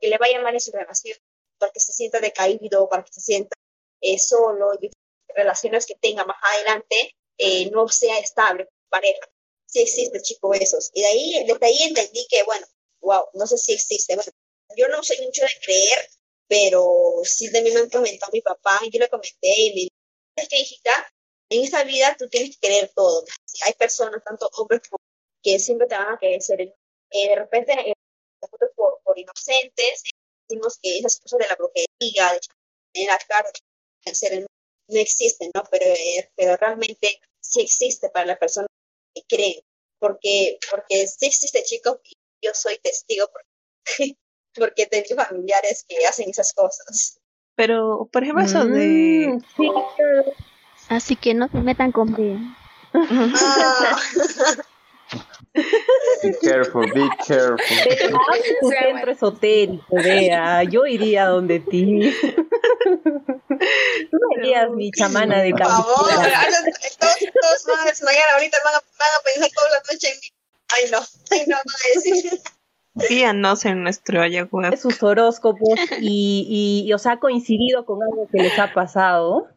[0.00, 1.18] que le vaya mal en su relación,
[1.58, 3.56] para que se sienta decaído, para que se sienta
[4.00, 4.90] eh, solo, y
[5.34, 9.28] relaciones que tenga más adelante, eh, no sea estable pareja.
[9.66, 10.90] Sí existe, chico, esos.
[10.94, 12.66] Y de ahí, desde ahí entendí que, bueno,
[13.00, 14.14] wow, no sé si existe.
[14.14, 14.30] Bueno,
[14.76, 15.98] yo no soy mucho de creer,
[16.46, 19.94] pero sí también me han comentado mi papá, y yo le comenté, y me dijo,
[20.36, 21.12] es que hijita,
[21.50, 23.24] en esta vida tú tienes que creer todo.
[23.66, 25.02] Hay personas, tanto hombres como
[25.42, 26.60] que siempre te van a querer ser.
[26.60, 26.74] Eh,
[27.28, 27.94] de repente,
[28.54, 30.02] nosotros por, por inocentes,
[30.48, 32.40] decimos que esas cosas de la brujería, de
[32.92, 33.50] tener la cara,
[34.04, 34.46] de ser el
[34.88, 35.62] no existen, ¿no?
[35.70, 38.68] Pero, eh, pero realmente sí existe para las personas
[39.14, 39.60] que creen,
[39.98, 42.12] porque, porque sí existe, chicos, y
[42.46, 44.16] yo soy testigo porque,
[44.54, 47.18] porque tengo familiares que hacen esas cosas.
[47.56, 49.28] Pero, por ejemplo, eso de...
[49.28, 49.70] Mm, sí.
[50.88, 52.36] Así que no se metan con B.
[52.92, 53.96] Ah,
[55.54, 57.58] Be careful, be careful.
[58.60, 60.64] Tu sea, centro esotérico, vea.
[60.64, 62.12] Yo iría donde ti.
[64.10, 66.40] Tú serías mi chamana de por favor, cabecera.
[66.40, 66.58] ahora
[66.98, 70.18] todos, todos van a desmayar ahorita, van a, van a pensar toda la noche en
[70.20, 70.32] mí.
[70.68, 70.98] Ay, no,
[71.30, 71.60] ay, no, a
[71.94, 72.40] decir.
[73.08, 74.76] Guíanos en nuestro ayahuasca.
[74.76, 79.48] sus horóscopos y, y, y os ha coincidido con algo que les ha pasado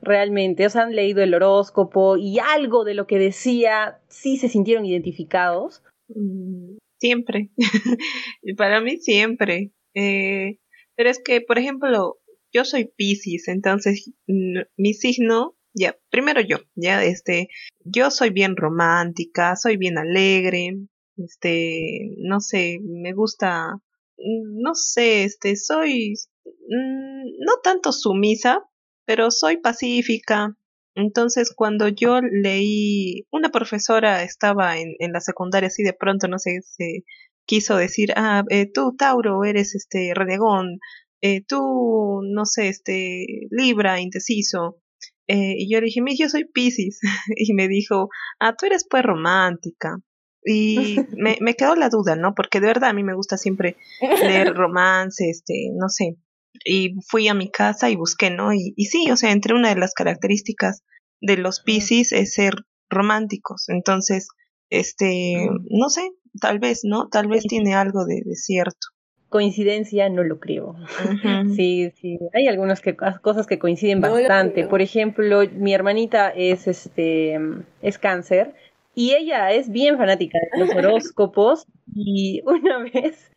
[0.00, 4.86] realmente, os han leído el horóscopo y algo de lo que decía sí se sintieron
[4.86, 5.82] identificados.
[6.08, 7.50] Mm, Siempre.
[8.58, 9.72] Para mí siempre.
[9.94, 10.58] Eh,
[10.94, 12.18] pero es que, por ejemplo,
[12.52, 17.48] yo soy Piscis, entonces mm, mi signo, ya, primero yo, ya, este,
[17.84, 20.76] yo soy bien romántica, soy bien alegre,
[21.16, 23.76] este, no sé, me gusta,
[24.18, 26.14] mm, no sé, este, soy,
[26.44, 28.62] no tanto sumisa,
[29.10, 30.56] pero soy pacífica.
[30.94, 36.38] Entonces, cuando yo leí, una profesora estaba en, en la secundaria, así de pronto, no
[36.38, 37.02] sé, se
[37.44, 40.78] quiso decir, ah, eh, tú, Tauro, eres este renegón,
[41.22, 44.80] eh, tú, no sé, este, Libra, indeciso.
[45.26, 47.00] Eh, y yo le dije, "Mi, yo soy Pisces.
[47.36, 49.96] y me dijo, ah, tú eres pues romántica.
[50.44, 52.32] Y me, me quedó la duda, ¿no?
[52.36, 56.16] Porque de verdad a mí me gusta siempre leer romance, este, no sé.
[56.64, 58.52] Y fui a mi casa y busqué, ¿no?
[58.52, 60.82] Y, y sí, o sea, entre una de las características
[61.20, 62.54] de los Pisces es ser
[62.88, 63.68] románticos.
[63.68, 64.28] Entonces,
[64.68, 67.08] este, no sé, tal vez, ¿no?
[67.08, 68.88] Tal vez tiene algo de, de cierto.
[69.28, 70.74] Coincidencia, no lo creo.
[71.56, 74.66] Sí, sí, hay algunas que, cosas que coinciden No bastante.
[74.66, 77.38] Por ejemplo, mi hermanita es este
[77.80, 78.54] es cáncer
[78.94, 83.30] y ella es bien fanática de los horóscopos y una vez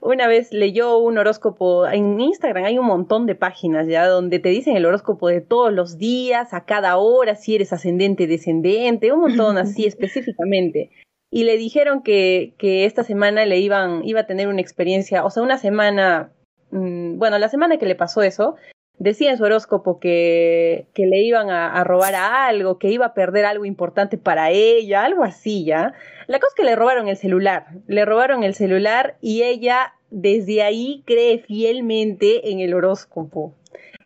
[0.00, 4.48] una vez leyó un horóscopo en Instagram, hay un montón de páginas ya donde te
[4.48, 9.20] dicen el horóscopo de todos los días, a cada hora, si eres ascendente, descendente, un
[9.20, 10.90] montón así específicamente.
[11.30, 15.30] Y le dijeron que, que esta semana le iban, iba a tener una experiencia, o
[15.30, 16.32] sea, una semana,
[16.72, 18.56] mm, bueno, la semana que le pasó eso,
[19.00, 23.06] decía en su horóscopo que, que le iban a, a robar a algo, que iba
[23.06, 25.94] a perder algo importante para ella, algo así ya.
[26.28, 30.62] La cosa es que le robaron el celular, le robaron el celular y ella desde
[30.62, 33.54] ahí cree fielmente en el horóscopo,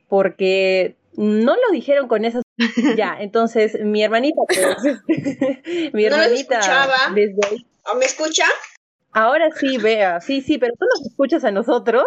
[0.08, 2.42] porque no lo dijeron con esas...
[2.96, 4.98] Ya, entonces mi hermanita, pues,
[5.92, 6.94] mi No hermanita, escuchaba.
[7.14, 8.44] desde ahí, ¿O ¿Me escucha?
[9.12, 12.04] ahora sí, vea, sí, sí, pero tú nos escuchas a nosotros.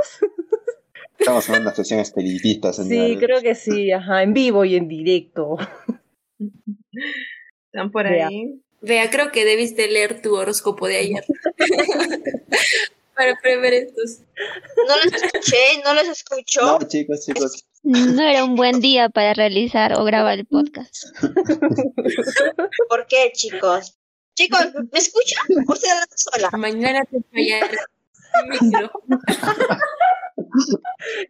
[1.20, 5.58] Estamos en una sesión espiritista, Sí, creo que sí, ajá, en vivo y en directo.
[7.66, 8.62] Están por ahí.
[8.82, 11.26] Vea, creo que debiste leer tu horóscopo de ayer.
[13.16, 14.20] Para prever estos.
[14.88, 16.62] No los escuché, no los escucho.
[16.62, 17.66] No, chicos, chicos.
[17.82, 21.06] No era un buen día para realizar o grabar el podcast.
[22.90, 23.98] ¿Por qué, chicos?
[24.36, 25.44] Chicos, ¿me escuchan?
[25.68, 26.50] ¿O hablando sola?
[26.58, 28.92] Mañana te fallará el micro.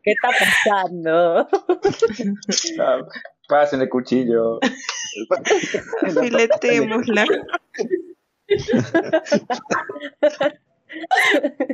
[0.03, 1.47] ¿Qué está pasando?
[2.79, 2.99] Ah,
[3.47, 4.59] Pasen el cuchillo.
[6.21, 7.25] Filetémosla.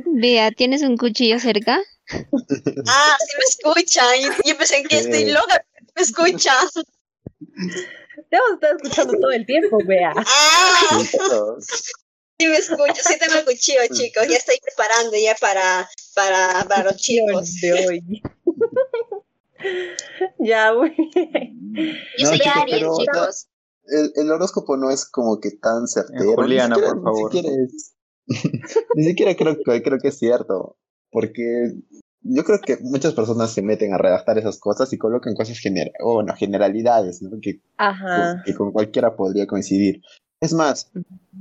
[0.06, 1.80] Vea, ¿tienes un cuchillo cerca?
[2.86, 4.06] Ah, sí me escuchan.
[4.22, 5.64] Yo, yo pensé que estoy loca.
[5.96, 6.56] ¿Me escuchan?
[8.30, 10.12] Te hemos estado escuchando todo el tiempo, vea.
[10.16, 10.98] Ah,
[12.44, 13.02] sí me escucho.
[13.02, 14.26] Sí tengo el cuchillo, chicos.
[14.28, 17.54] Ya estoy preparando ya para, para, para los chicos.
[17.60, 18.22] de hoy.
[20.38, 21.74] ya, muy bien.
[22.18, 23.46] Yo No, soy chicos, Aries, pero- chicos.
[23.86, 26.24] El, el horóscopo no es como que tan certero.
[26.24, 27.34] ni Juliana, siquiera- por favor.
[27.34, 27.94] Ni siquiera, es-
[28.94, 30.78] ni siquiera creo, que, creo que es cierto.
[31.10, 31.74] Porque
[32.22, 35.90] yo creo que muchas personas se meten a redactar esas cosas y colocan cosas genera
[36.02, 37.38] o bueno, generalidades, ¿no?
[37.42, 38.42] Que, Ajá.
[38.46, 40.00] que con cualquiera podría coincidir.
[40.44, 40.90] Es más,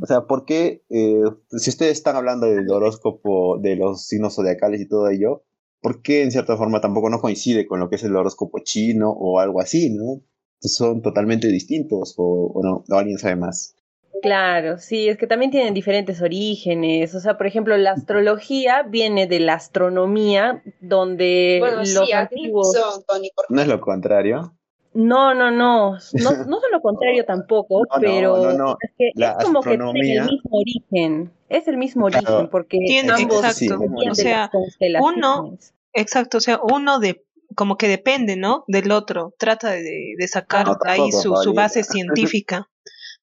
[0.02, 4.80] o sea, ¿por qué, eh, si ustedes están hablando del horóscopo, de los signos zodiacales
[4.80, 5.44] y todo ello,
[5.82, 9.10] ¿por qué en cierta forma tampoco no coincide con lo que es el horóscopo chino
[9.12, 10.22] o algo así, ¿no?
[10.62, 13.76] Son totalmente distintos o, o no, o alguien sabe más.
[14.22, 17.14] Claro, sí, es que también tienen diferentes orígenes.
[17.14, 22.72] O sea, por ejemplo, la astrología viene de la astronomía, donde Bueno, los sí, antiguos.
[22.72, 23.32] son, Tony.
[23.36, 24.56] por- ¿No es lo contrario?
[24.96, 25.98] No, no, no, no,
[26.48, 28.78] no son lo contrario tampoco, No, pero no, no.
[28.80, 31.32] es que La es como que tienen astronomía- el mismo origen.
[31.50, 32.28] Es el mismo Claro.
[32.28, 33.80] origen, porque Tiene, ambos exacto.
[34.10, 35.74] O sea, constelaciones.
[35.94, 37.24] Exacto, o sea, uno de
[37.56, 38.64] como que depende, ¿no?
[38.68, 39.34] Del otro.
[39.38, 42.68] Trata de, de sacar No, ahí su, base científica.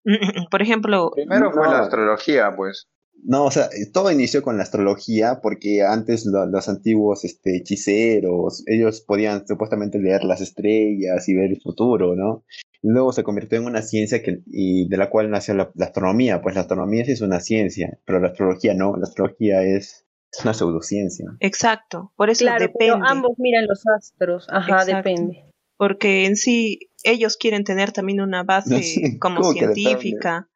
[0.50, 1.72] Por ejemplo, primero fue No.
[1.72, 2.88] la astrología, pues.
[3.24, 8.62] No, o sea, todo inició con la astrología porque antes lo- los antiguos este, hechiceros,
[8.66, 12.44] ellos podían supuestamente leer las estrellas y ver el futuro, ¿no?
[12.82, 15.86] Y luego se convirtió en una ciencia que, y de la cual nació la, la
[15.86, 16.40] astronomía.
[16.40, 20.06] Pues la astronomía sí es una ciencia, pero la astrología no, la astrología es
[20.42, 21.26] una pseudociencia.
[21.40, 22.76] exacto, por eso Claro, depende.
[22.78, 24.46] pero ambos miran los astros.
[24.48, 24.96] Ajá, Exacto.
[25.10, 25.44] depende.
[25.76, 30.48] porque en sí ellos quieren tener también una base Sí, como científica,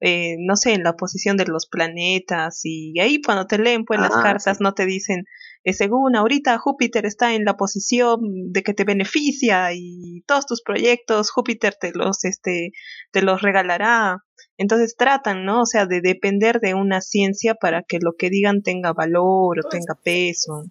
[0.00, 4.00] eh, no sé, en la posición de los planetas y ahí cuando te leen pues
[4.00, 5.26] las Ah, cartas no te dicen,
[5.62, 10.62] eh, según ahorita Júpiter está en la posición de que te beneficia y todos tus
[10.62, 12.72] proyectos Júpiter te los, este,
[13.10, 14.24] te los regalará.
[14.56, 15.62] Entonces tratan, ¿no?
[15.62, 19.68] O sea, de depender de una ciencia para que lo que digan tenga valor o
[19.68, 20.64] tenga peso.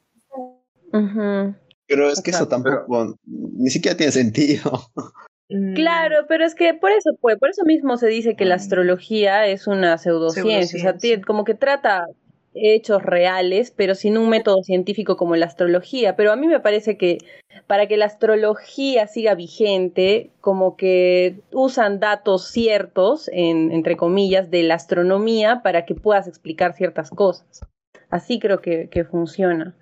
[1.87, 4.91] Pero es que eso tampoco, ni siquiera tiene sentido.
[5.49, 8.55] Mm, Claro, pero es que por eso pues, por eso mismo se dice que la
[8.55, 12.05] astrología es una pseudociencia, o sea, como que trata
[12.53, 16.15] hechos reales, pero sin un método científico como la astrología.
[16.15, 17.19] Pero a mí me parece que
[17.67, 24.63] para que la astrología siga vigente, como que usan datos ciertos, en, entre comillas, de
[24.63, 27.61] la astronomía para que puedas explicar ciertas cosas.
[28.09, 29.75] Así creo que, que funciona.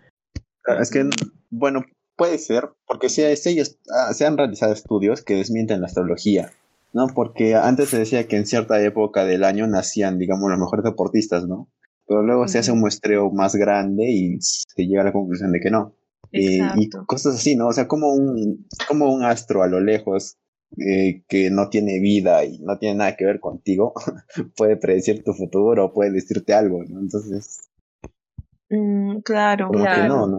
[0.79, 1.09] Es que,
[1.49, 1.85] bueno,
[2.17, 3.07] puede ser, porque
[3.45, 6.51] ellos, ah, se han realizado estudios que desmienten la astrología,
[6.93, 7.07] ¿no?
[7.07, 11.47] Porque antes se decía que en cierta época del año nacían, digamos, los mejores deportistas,
[11.47, 11.69] ¿no?
[12.07, 15.59] Pero luego se hace un muestreo más grande y se llega a la conclusión de
[15.59, 15.93] que no.
[16.31, 17.67] Eh, y cosas así, ¿no?
[17.67, 20.37] O sea, como un, como un astro a lo lejos
[20.77, 23.93] eh, que no tiene vida y no tiene nada que ver contigo,
[24.57, 26.99] puede predecir tu futuro o puede decirte algo, ¿no?
[26.99, 27.67] Entonces,
[28.69, 30.07] Mm, claro, como que Claro.
[30.07, 30.37] no, ¿no?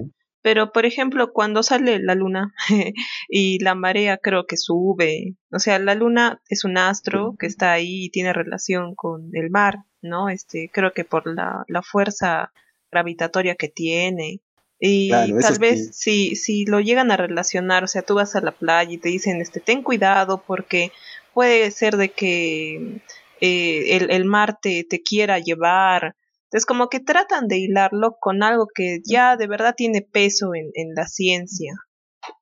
[0.49, 2.55] Pero, por ejemplo, cuando sale la luna
[3.29, 7.73] y la marea creo que sube, o sea, la luna es un astro que está
[7.73, 10.31] ahí y tiene relación con el mar, ¿no?
[10.31, 12.51] Este, creo que por la, la fuerza
[12.91, 14.41] gravitatoria que tiene.
[14.81, 18.35] Y Claro, tal vez que- si, si lo llegan a relacionar, o sea, tú vas
[18.35, 20.93] a la playa y te dicen, este, ten cuidado porque
[21.35, 23.03] puede ser de que
[23.43, 26.15] eh, el, el mar te, te quiera llevar.
[26.49, 30.71] Entonces, como que tratan de hilarlo con algo que ya de verdad tiene peso en,
[30.75, 31.75] en la ciencia.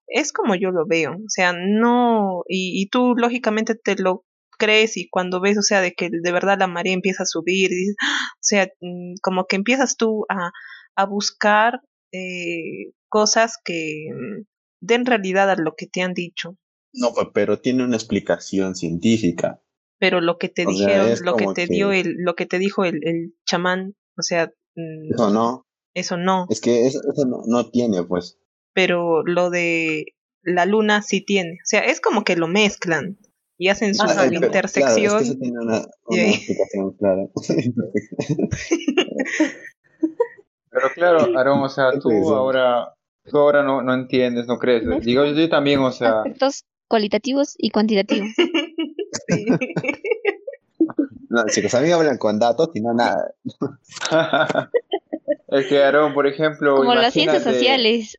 [0.07, 4.25] Es como yo lo veo, o sea, no, y, y tú lógicamente te lo
[4.59, 7.71] crees y cuando ves, o sea, de que de verdad la marea empieza a subir,
[8.01, 8.29] ¡ah!
[8.35, 10.51] o sea, mm, como que empiezas tú a,
[10.95, 11.81] a buscar
[12.12, 14.45] eh, cosas que mm,
[14.81, 16.57] den realidad a lo que te han dicho.
[16.92, 19.61] No, pero tiene una explicación científica.
[19.99, 22.59] Pero lo que te O dijeron, lo que te que- dio el, lo que te
[22.59, 27.27] dijo el, el chamán, o sea, mm, Eso no, eso no, es que eso, eso
[27.27, 28.39] no, no tiene, pues.
[28.75, 30.07] pero lo de
[30.43, 33.19] la luna sí tiene, o sea, es como que lo mezclan
[33.59, 35.09] y hacen su Ay, pero, intersección.
[35.09, 35.79] Claro, es que eso tiene una,
[36.11, 37.27] y una ahí- explicación clara.
[40.71, 42.93] Pero claro, Aaron, o sea, ¿Qué tú ahora,
[43.25, 44.83] tú ahora no, no entiendes, no crees.
[45.03, 48.29] Digo, yo también, o sea, Aspectos cualitativos y cuantitativos.
[49.29, 49.47] Sí.
[51.29, 53.35] no, chicos, a mí hablan con datos y no nada.
[55.49, 58.17] es que Aaron, por ejemplo, Como las ciencias sociales.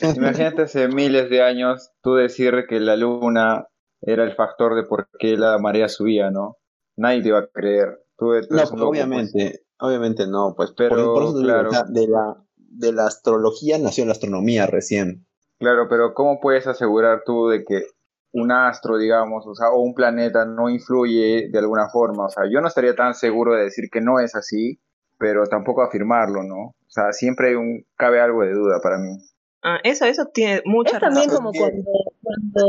[0.00, 3.66] Imagínate hace miles de años tú decir que la luna
[4.00, 6.56] era el factor de por qué la marea subía, ¿no?
[6.96, 8.00] Nadie te iba a creer.
[8.16, 8.82] Tú, tú No, pues.
[8.82, 10.72] obviamente, obviamente no, pues.
[10.76, 11.68] Pero, por, por eso te digo, claro.
[11.68, 15.26] o sea, de la, de la astrología nació la astronomía recién.
[15.58, 17.86] Claro, pero ¿cómo puedes asegurar tú de que
[18.32, 22.26] un astro, digamos, o sea, o un planeta no influye de alguna forma?
[22.26, 24.80] O sea, yo no estaría tan seguro de decir que no es así,
[25.18, 26.58] pero tampoco afirmarlo, ¿no?
[26.68, 29.16] O sea, siempre hay un, cabe algo de duda para mí.
[29.62, 31.36] Ah, eso, eso tiene mucha Es también razón.
[31.44, 31.90] como que- cuando,
[32.22, 32.66] cuando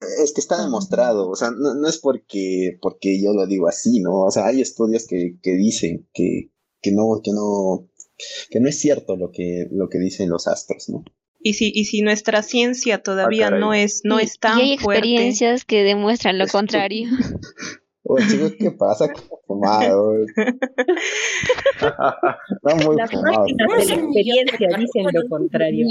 [0.00, 4.00] Es que está demostrado, o sea, no, no es porque, porque yo lo digo así,
[4.00, 4.20] ¿no?
[4.22, 7.88] O sea, hay estudios que, que dicen que, que no, que no,
[8.50, 11.02] que no es cierto lo que, lo que dicen los astros, ¿no?
[11.40, 13.60] Y si, y si nuestra ciencia todavía caray.
[13.60, 15.00] no es, no Y- es tan y hay fuerte.
[15.06, 17.08] experiencias que demuestran lo contrario.
[18.10, 19.08] Oye, chicos, ¿qué pasa?
[19.12, 20.14] ¿Qué fumado?
[20.24, 20.56] Están
[22.86, 23.38] muy las fumados.
[23.38, 25.86] máquinas de la experiencia dicen lo contrario.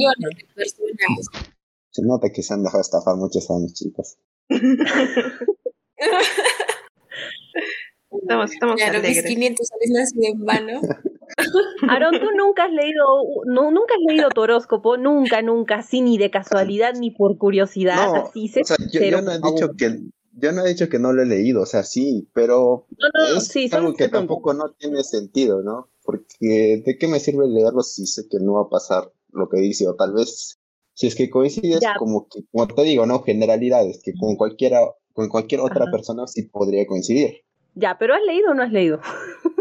[1.91, 4.17] Se nota que se han dejado estafar muchos años, chicos.
[8.09, 9.25] Estamos, estamos Claro, mis alegres.
[9.25, 10.81] 500 no han sido en vano.
[11.89, 13.05] Aaron, tú nunca has leído,
[13.45, 18.05] no, nunca has leído tu horóscopo, nunca, nunca, así ni de casualidad ni por curiosidad,
[18.05, 19.99] No, así O sea, yo, yo no he dicho que,
[20.33, 23.37] yo no he dicho que no lo he leído, o sea, sí, pero No, no,
[23.37, 25.89] es sí, algo que tampoco no tiene sentido, ¿no?
[26.03, 29.59] Porque ¿de qué me sirve leerlo si sé que no va a pasar lo que
[29.59, 29.87] dice?
[29.87, 30.57] O tal vez,
[30.93, 31.95] si es que coincides, Ya.
[31.97, 33.21] como que, como te digo, ¿no?
[33.23, 34.79] Generalidades, que con cualquiera,
[35.13, 35.91] con cualquier otra Ajá.
[35.91, 37.41] persona sí podría coincidir.
[37.75, 39.01] Ya, pero ¿has leído o no has leído?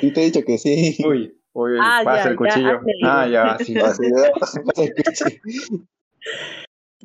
[0.00, 0.96] Y te he dicho que sí.
[1.06, 2.80] Uy, uy, Ah, pasa ya, el ya, cuchillo.
[3.04, 3.76] ah, ya, sí.
[3.78, 4.22] Así, ¿no?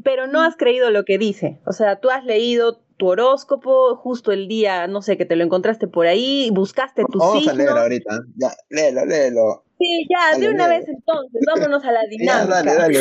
[0.03, 1.61] Pero no has creído lo que dice.
[1.65, 5.43] O sea, tú has leído tu horóscopo justo el día, no sé, que te lo
[5.43, 7.53] encontraste por ahí, buscaste tu Vamos a signo.
[7.55, 8.19] leer ahorita.
[8.35, 9.63] Ya, léelo, léelo.
[9.79, 12.63] Sí, ya, de una vez entonces, vámonos a la Ya, dinámica.
[12.63, 12.99] dale, dale.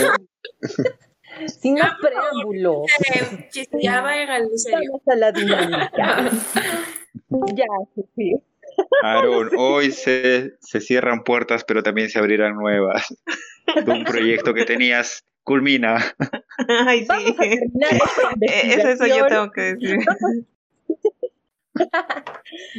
[1.60, 2.82] Sin más preámbulo.
[3.14, 3.48] Eh,
[3.80, 4.90] Ya vayan serio.
[4.92, 6.30] Vamos a la dinámica.
[7.56, 8.34] ya, sí, sí.
[9.02, 13.14] Aaron, hoy se, se cierran puertas, pero también se abrirán nuevas.
[13.86, 16.14] Un proyecto que tenías culmina.
[16.86, 17.30] Ay, Vamos sí.
[17.30, 19.98] a terminar esta Eh, Eso, eso yo tengo que decir.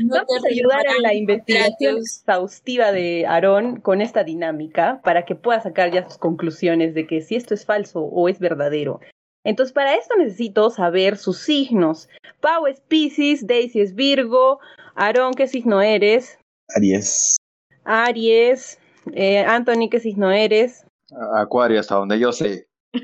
[0.04, 5.36] No Vamos a ayudar en la investigación exhaustiva de Aarón con esta dinámica para que
[5.36, 9.00] pueda sacar ya sus conclusiones de que si esto es falso o es verdadero.
[9.44, 12.08] Entonces, para esto necesito saber sus signos.
[12.40, 14.60] Pau es Pisces, Daisy es Virgo,
[14.96, 16.38] Aarón, ¿qué signo eres?
[16.76, 17.38] Aries.
[17.84, 18.80] Aries,
[19.14, 20.86] eh, Anthony, ¿qué signo eres?
[21.36, 22.68] Acuario, hasta donde yo sé.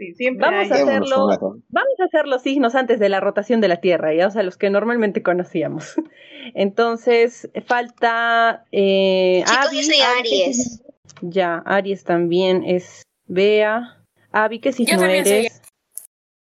[0.00, 0.80] Sí, siempre Vamos hay.
[0.80, 1.26] a hacerlo.
[1.68, 4.42] Vamos a hacer los signos antes de la rotación de la Tierra, ya, o sea,
[4.42, 5.94] los que normalmente conocíamos.
[6.54, 9.76] Entonces, falta eh, Chicos, Abby.
[9.76, 10.82] yo soy Abby, ¿qué Aries.
[11.20, 14.02] Ya, Aries también es Bea.
[14.32, 15.62] Avi, ¿qué signo también soy eres?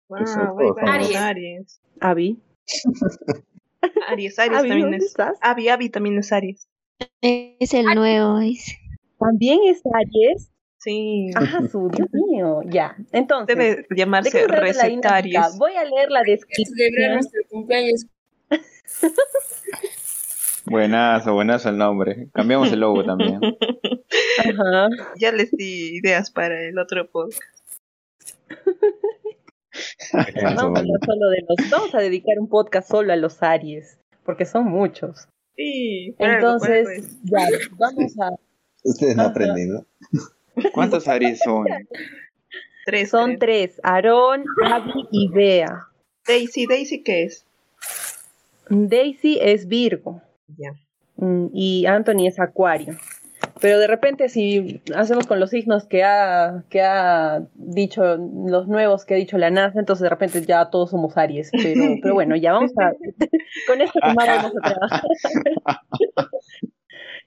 [0.08, 0.72] Wow, voy.
[0.88, 1.82] Aries.
[2.00, 2.40] Avi.
[4.08, 5.06] Aries, Aries también ¿dónde es.
[5.06, 5.38] estás?
[5.42, 6.68] Avi, Avi también es Aries.
[7.22, 8.78] Es el nuevo, dice.
[9.20, 10.52] ¿También es Aries?
[10.78, 11.30] Sí.
[11.36, 12.62] Ah, su Dios mío.
[12.66, 13.58] Ya, entonces.
[13.58, 15.58] Debe ¿de qué llamarse recetarios.
[15.58, 17.14] Voy a leer la que celebrar descripción.
[17.14, 18.06] nuestro cumpleaños.
[20.66, 22.30] Buenazo, buenazo el nombre.
[22.34, 23.40] Cambiamos el logo también.
[24.38, 24.90] Ajá.
[25.18, 27.42] Ya les di ideas para el otro podcast.
[30.44, 31.70] Vamos a hablar solo de los.
[31.70, 35.28] Vamos a dedicar un podcast solo a los Aries, porque son muchos.
[35.56, 37.18] Sí, Entonces, algo es.
[37.24, 38.30] ya, vamos a.
[38.84, 39.86] Ustedes no aprenden, ¿no?
[40.74, 41.66] ¿Cuántos Aries son?
[42.86, 43.10] tres.
[43.10, 45.88] Son tres: Aarón, Avi y Bea.
[46.26, 47.46] Daisy, Daisy, ¿qué es?
[48.70, 50.22] Daisy es Virgo.
[50.58, 50.74] Ya.
[51.18, 52.96] Mm, y Anthony es Acuario.
[53.62, 59.06] Pero de repente si hacemos con los signos que ha, que ha dicho, los nuevos
[59.06, 61.52] que ha dicho la NASA, entonces de repente ya todos somos Aries.
[61.52, 62.94] Pero, pero bueno, ya vamos a...
[63.68, 65.02] con esto tomado vamos a trabajar.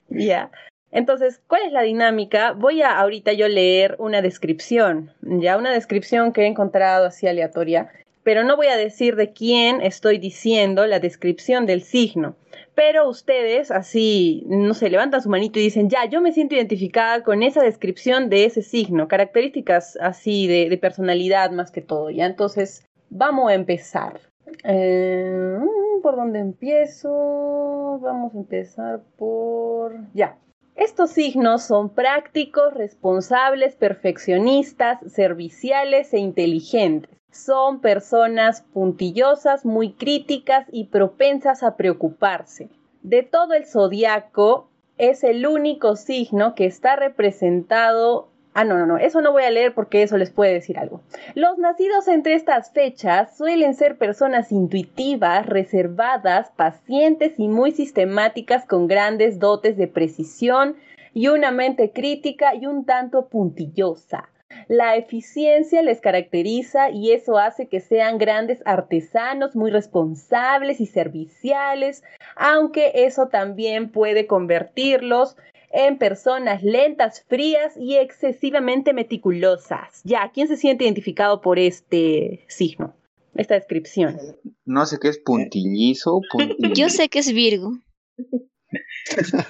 [0.08, 0.50] ya.
[0.90, 2.52] Entonces, ¿cuál es la dinámica?
[2.52, 7.90] Voy a ahorita yo leer una descripción, ya una descripción que he encontrado así aleatoria,
[8.22, 12.36] pero no voy a decir de quién estoy diciendo la descripción del signo.
[12.74, 17.22] Pero ustedes así, no sé, levantan su manito y dicen, ya, yo me siento identificada
[17.22, 22.26] con esa descripción de ese signo, características así de, personalidad más que todo, ¿ya?
[22.26, 24.20] Entonces, vamos a empezar.
[24.64, 25.58] Eh,
[26.02, 27.98] ¿Por dónde empiezo?
[28.00, 29.94] Vamos a empezar por...
[30.14, 30.38] Ya.
[30.74, 37.21] Estos signos son prácticos, responsables, perfeccionistas, serviciales e inteligentes.
[37.32, 42.68] Son personas puntillosas, muy críticas y propensas a preocuparse.
[43.02, 44.68] De todo el zodiaco,
[44.98, 48.28] es el único signo que está representado.
[48.54, 51.00] Ah, no, no, no, eso no voy a leer porque eso les puede decir algo.
[51.34, 58.86] Los nacidos entre estas fechas suelen ser personas intuitivas, reservadas, pacientes y muy sistemáticas con
[58.86, 60.76] grandes dotes de precisión
[61.14, 64.28] y una mente crítica y un tanto puntillosa.
[64.68, 72.03] La eficiencia les caracteriza y eso hace que sean grandes artesanos, muy responsables y serviciales,
[72.36, 75.36] aunque eso también puede convertirlos
[75.72, 80.03] en personas lentas, frías y excesivamente meticulosas.
[80.05, 82.94] Ya, ¿quién se siente identificado por este signo?
[83.34, 84.18] Esta descripción.
[84.66, 86.20] No sé qué es puntillizo.
[86.30, 86.74] puntillizo.
[86.74, 87.72] Yo sé que es Virgo.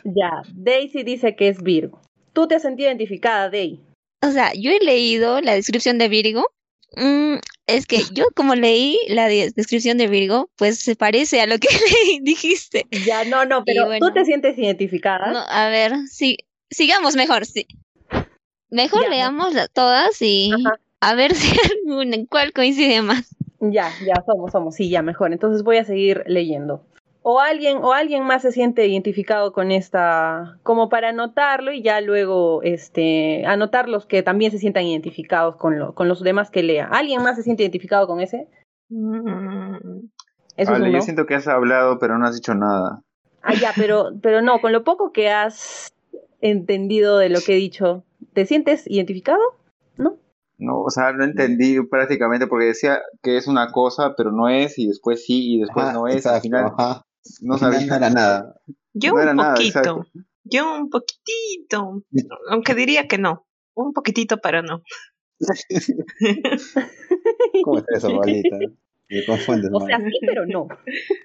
[0.04, 2.00] Ya, Daisy dice que es Virgo.
[2.32, 3.80] ¿Tú te has sentido identificada, Day?
[4.22, 6.46] O sea, yo he leído la descripción de Virgo.
[6.96, 11.46] Mm, es que yo como leí la de- descripción de Virgo, pues se parece a
[11.46, 11.68] lo que
[12.22, 12.86] dijiste.
[13.06, 14.06] Ya, no, no, pero bueno.
[14.06, 15.32] ¿tú te sientes identificada?
[15.32, 16.36] No, a ver, sí,
[16.70, 17.66] sigamos mejor, sí.
[18.70, 20.78] Mejor Ya, leamos todas y Ajá.
[21.00, 21.52] a ver si
[21.84, 23.34] alguna, en cuál coincide más.
[23.60, 25.32] Ya, ya, somos, somos, sí, ya, mejor.
[25.32, 26.84] Entonces voy a seguir leyendo.
[27.24, 32.00] O alguien, o alguien más se siente identificado con esta, como para anotarlo y ya
[32.00, 36.64] luego, este, anotar los que también se sientan identificados con, lo, con los demás que
[36.64, 36.88] lea.
[36.90, 38.48] ¿Alguien más se siente identificado con ese?
[38.88, 39.76] Mm,
[40.56, 41.02] Eso Vale, es yo no.
[41.02, 43.02] siento que has hablado, pero no has dicho nada.
[43.42, 45.92] Ah, ya, pero, pero no, con lo poco que has
[46.40, 49.40] entendido de lo que he dicho, ¿te sientes identificado?
[49.96, 50.16] ¿No?
[50.58, 54.78] No, o sea, no entendí prácticamente porque decía que es una cosa, pero no es,
[54.78, 56.26] y después sí, y después no es.
[56.26, 57.02] Al exacto, final ajá.
[57.42, 57.86] No sabía.
[57.86, 58.60] no era nada.
[58.94, 60.06] Yo No era un poquito.
[60.44, 62.02] Yo un poquitito.
[62.50, 63.46] Aunque diría que no.
[63.74, 64.82] Un poquitito, pero no.
[67.64, 68.58] ¿Cómo está eso, bolita?
[69.08, 70.68] Me confundes, O sea, sí, pero no.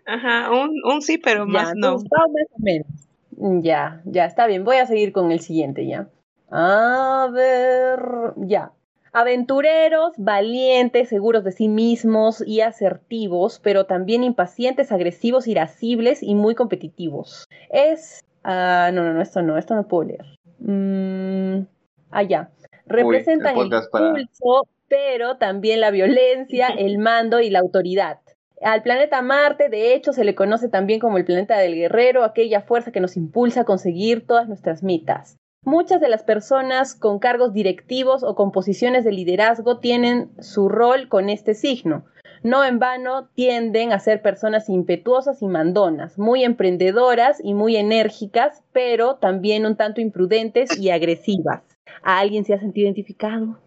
[0.06, 1.88] Ajá, un, un sí, pero Ya, más no.
[1.88, 2.88] entonces, va más o menos.
[3.32, 4.64] Mm, Ya, ya, está bien.
[4.64, 6.10] Voy a seguir con el siguiente, ya.
[6.50, 8.00] A ver,
[8.48, 8.72] ya.
[9.14, 16.56] Aventureros, valientes, seguros de sí mismos y asertivos, pero también impacientes, agresivos, irascibles y muy
[16.56, 17.48] competitivos.
[17.70, 18.24] Es...
[18.44, 20.26] Ah, no, no, no, esto no, esto no puedo leer.
[20.60, 21.66] Mm,
[22.12, 22.50] ah, ya.
[22.86, 28.20] Representan el para- impulso, pero también la violencia, el mando y la autoridad.
[28.62, 32.62] Al planeta Marte, de hecho, se le conoce también como el planeta del guerrero, aquella
[32.62, 35.38] fuerza que nos impulsa a conseguir todas nuestras metas.
[35.64, 41.10] Muchas de las personas con cargos directivos o con posiciones de liderazgo tienen su rol
[41.10, 42.06] con este signo.
[42.44, 48.64] No en vano tienden a ser personas impetuosas y mandonas, muy emprendedoras y muy enérgicas,
[48.72, 51.64] pero también un tanto imprudentes y agresivas.
[52.04, 53.60] ¿A alguien se ha sentido identificado?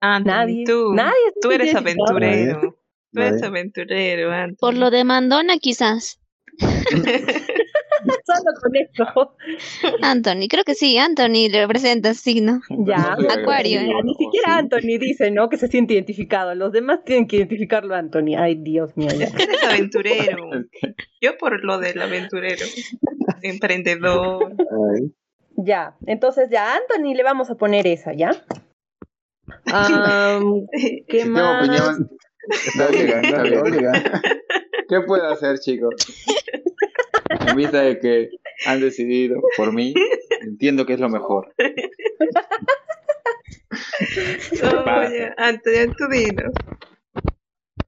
[0.00, 0.64] Anthony, Nadie.
[0.64, 0.94] tú.
[0.94, 2.76] Nadie Tú eres aventurero.
[3.12, 4.56] Tú eres aventurero, Anthony.
[4.60, 6.20] Por lo de Mandona, quizás.
[8.26, 9.36] Solo con eso.
[10.02, 12.60] Anthony, creo que sí, Anthony representa ese signo.
[12.70, 14.02] Ya, Acuario, ya, ¿eh?
[14.04, 15.48] ni siquiera Anthony dice, ¿no?
[15.48, 16.54] Que se siente identificado.
[16.56, 18.34] Los demás tienen que identificarlo a Anthony.
[18.36, 19.10] Ay, Dios mío.
[19.16, 19.26] ya.
[19.26, 20.48] Es que eres aventurero.
[21.20, 22.66] Yo por lo del aventurero.
[23.42, 24.54] Emprendedor.
[24.58, 25.12] Ay,
[25.56, 28.30] Ya, entonces ya a Anthony le vamos a poner esa, ¿ya?
[29.66, 31.62] Am, ¿Qué Si tengo más?
[31.68, 32.10] opinión,
[32.50, 34.02] está bien, está bien.
[34.88, 35.94] ¿Qué puedo hacer, chicos?
[37.46, 38.30] En vista de que
[38.66, 39.94] han decidido por mí,
[40.42, 41.54] entiendo que es lo mejor.
[44.62, 46.52] Oye, Antonio, tú dinos.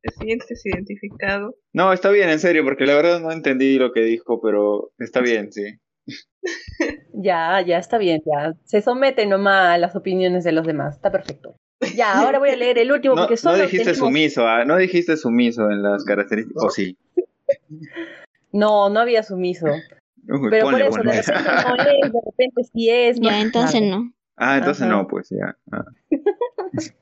[0.00, 1.54] ¿Te sientes identificado?
[1.72, 5.20] No, está bien, en serio, porque la verdad no entendí lo que dijo, pero está
[5.20, 5.64] bien, sí.
[7.20, 8.52] Ya, ya está bien, ya.
[8.64, 10.94] Se somete nomás a las opiniones de los demás.
[10.94, 11.56] Está perfecto.
[11.96, 14.64] Ya, ahora voy a leer el último No, porque no solo dijiste tenemos- sumiso, ah,
[14.64, 16.96] no dijiste sumiso en las características, o sí.
[18.52, 19.66] No, no había sumiso.
[20.28, 23.20] Uy, Pero por ponle, eso, de repente no es, de repente sí es.
[23.20, 23.96] Ya, entonces nada.
[23.96, 24.12] no.
[24.36, 24.92] Ah, entonces Ajá.
[24.92, 25.56] no, pues ya.
[25.72, 25.84] Ah.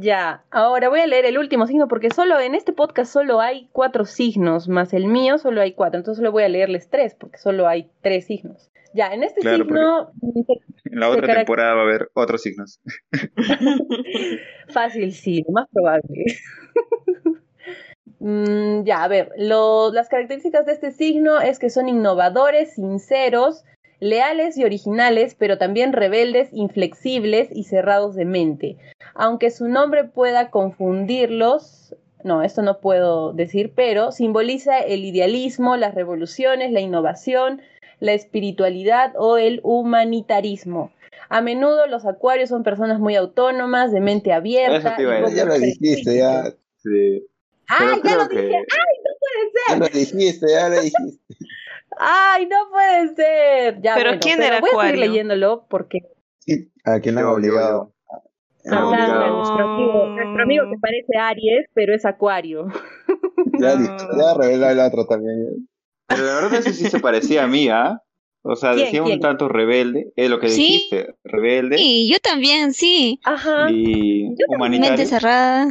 [0.00, 3.68] Ya, ahora voy a leer el último signo porque solo en este podcast solo hay
[3.72, 7.38] cuatro signos, más el mío solo hay cuatro, entonces solo voy a leerles tres porque
[7.38, 8.70] solo hay tres signos.
[8.94, 10.10] Ya, en este Claro, signo,
[10.84, 12.80] En la otra temporada va a haber otros signos.
[14.68, 16.24] fácil sí, lo más probable.
[18.20, 23.64] Mm, ya, a ver, lo- las características de este signo es que son innovadores, sinceros,
[24.00, 28.76] leales y originales, pero también rebeldes, inflexibles y cerrados de mente.
[29.14, 31.94] Aunque su nombre pueda confundirlos,
[32.24, 37.62] no, esto no puedo decir, pero simboliza el idealismo, las revoluciones, la innovación,
[38.00, 40.92] la espiritualidad o el humanitarismo.
[41.28, 44.78] A menudo los acuarios son personas muy autónomas, de mente abierta.
[44.78, 45.36] Eso te iba a y decir.
[45.36, 46.44] Ya lo dijiste, ya.
[46.76, 47.26] Sí.
[47.68, 48.64] ¡Ay, ya lo que- dije!
[49.68, 51.20] Ya lo dijiste, ya lo dijiste.
[51.98, 53.80] ¡Ay, no puede ser!
[53.82, 55.00] Ya, ¿Pero bueno, quién pero era voy a seguir Acuario?
[55.00, 55.98] leyéndolo porque
[56.84, 57.92] A quien yo, obligado.
[58.64, 62.66] No, nuestro amigo, nuestro amigo que parece Aries, pero es Acuario.
[63.58, 63.80] Ya, No.
[63.82, 65.68] dicho, ya revela el otro también.
[66.06, 68.02] Pero la verdad eso sí se parecía a mí, ¿ah?
[68.42, 69.14] O sea, ¿Quién, decía quién?
[69.16, 70.62] un tanto rebelde, es lo que Sí.
[70.62, 73.20] dijiste, rebelde Sí, yo también, sí.
[73.24, 73.70] Ajá.
[73.70, 74.28] y.
[74.58, 75.66] Mente cerrada.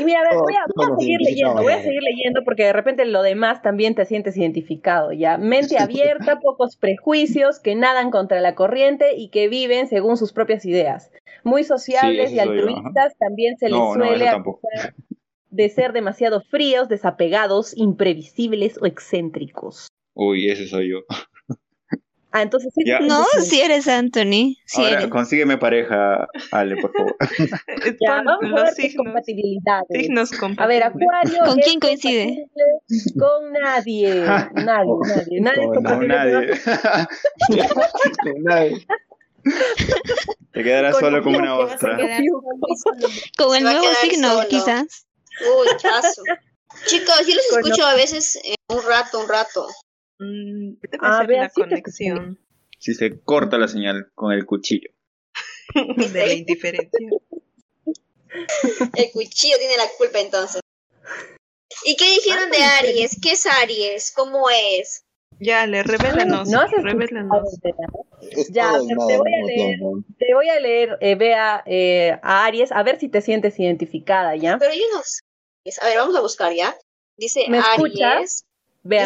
[0.00, 2.72] Y mira, a ver, voy a, voy seguir leyendo, voy a seguir leyendo porque de
[2.72, 5.38] repente lo demás también te sientes identificado, ¿ya?
[5.38, 10.64] Mente abierta, pocos prejuicios, que nadan contra la corriente y que viven según sus propias
[10.66, 11.10] ideas.
[11.44, 14.94] Muy sociables y yo, altruistas, también se les No, no, suele acusar
[15.50, 19.88] de ser demasiado fríos, desapegados, imprevisibles o excéntricos.
[20.14, 20.98] Uy, ese soy yo.
[22.38, 22.82] Ah, entonces sí.
[22.84, 23.40] Sí, No, sí.
[23.42, 24.56] si eres Anthony.
[24.64, 25.08] Si Ahora, eres.
[25.08, 27.16] consígueme pareja, Ale, por favor.
[28.00, 29.04] Ya, vamos a los ver tus signos.
[29.06, 29.88] compatibilidades.
[29.90, 30.82] Signos A ver.
[30.84, 31.38] Acuario.
[31.44, 32.46] ¿Con quién coincide?
[33.18, 34.14] Con nadie.
[34.54, 35.40] Nadie, nadie.
[35.40, 36.50] Nadie es Con No, compatible nadie.
[38.42, 38.86] Nadie.
[40.52, 41.96] Te quedarás Con solo como una a ostra.
[43.36, 44.48] Con el a nuevo signo, solo.
[44.48, 45.06] quizás.
[45.40, 45.68] Uy.
[46.86, 49.66] Chicos, yo Con escucho a veces eh, un rato, un rato.
[50.18, 52.38] Mm, debe Ah, ser ve, la así te conexión
[52.78, 54.90] Si se corta la señal con el cuchillo.
[55.74, 57.10] de la indiferencia.
[58.94, 60.60] El cuchillo tiene la culpa entonces.
[61.84, 63.18] ¿Y qué dijeron de Aries?
[63.22, 64.12] ¿Qué es Aries?
[64.14, 65.04] ¿Cómo es?
[65.38, 66.48] Ya, le revélanos.
[66.48, 67.58] No revélanos.
[68.50, 69.78] Ya, te- voy a leer.
[70.18, 74.34] Te voy a leer, eh, vea eh, a Aries, a ver si te sientes identificada,
[74.34, 74.58] ¿ya?
[74.58, 75.20] Pero yo no sé.
[75.80, 76.76] A ver, vamos a buscar ya.
[77.16, 78.02] Dice ¿Me escuchas?
[78.16, 78.44] Aries.
[78.88, 79.04] Vea,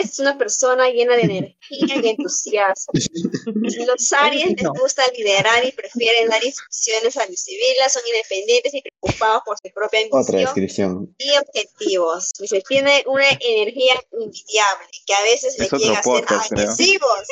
[0.00, 2.92] es una persona llena de energía y entusiasmo.
[3.86, 8.82] Los Aries les gusta liderar y prefieren dar instrucciones a los civiles, son independientes y
[8.82, 11.14] preocupados por su propia descripción.
[11.18, 12.32] y objetivos.
[12.40, 17.28] Dice, tiene una energía invidiable que a veces le Es llega a ser agresivos,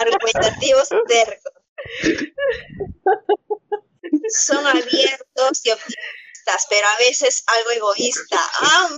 [0.00, 1.52] argumentativos y tercos.
[4.28, 8.38] Son abiertos y optimistas, pero a veces algo egoísta.
[8.60, 8.90] ¡Ah!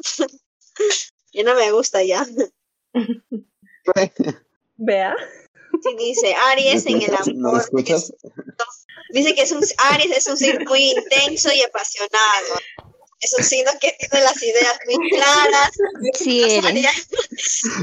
[1.33, 2.27] Ya no me gusta ya.
[4.77, 5.15] Vea.
[5.83, 7.61] Sí, dice Aries en el ¿No amor.
[7.61, 8.13] escuchas?
[9.11, 9.63] Dice que es un,
[9.93, 12.55] Aries es un signo muy intenso y apasionado.
[13.21, 15.71] Es un signo que tiene las ideas muy claras.
[16.15, 17.09] Sí Los arianos,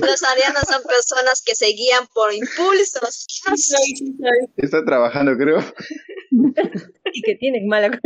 [0.02, 3.28] los arianos son personas que se guían por impulsos.
[4.58, 5.60] Está trabajando, creo.
[7.14, 7.90] Y que tienen mala.
[7.90, 8.00] No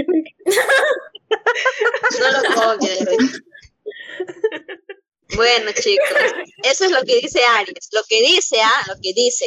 [2.31, 2.77] lo.
[5.35, 6.07] Bueno, chicos,
[6.63, 7.89] eso es lo que dice Aries.
[7.93, 9.45] Lo que dice, ah, lo que dice.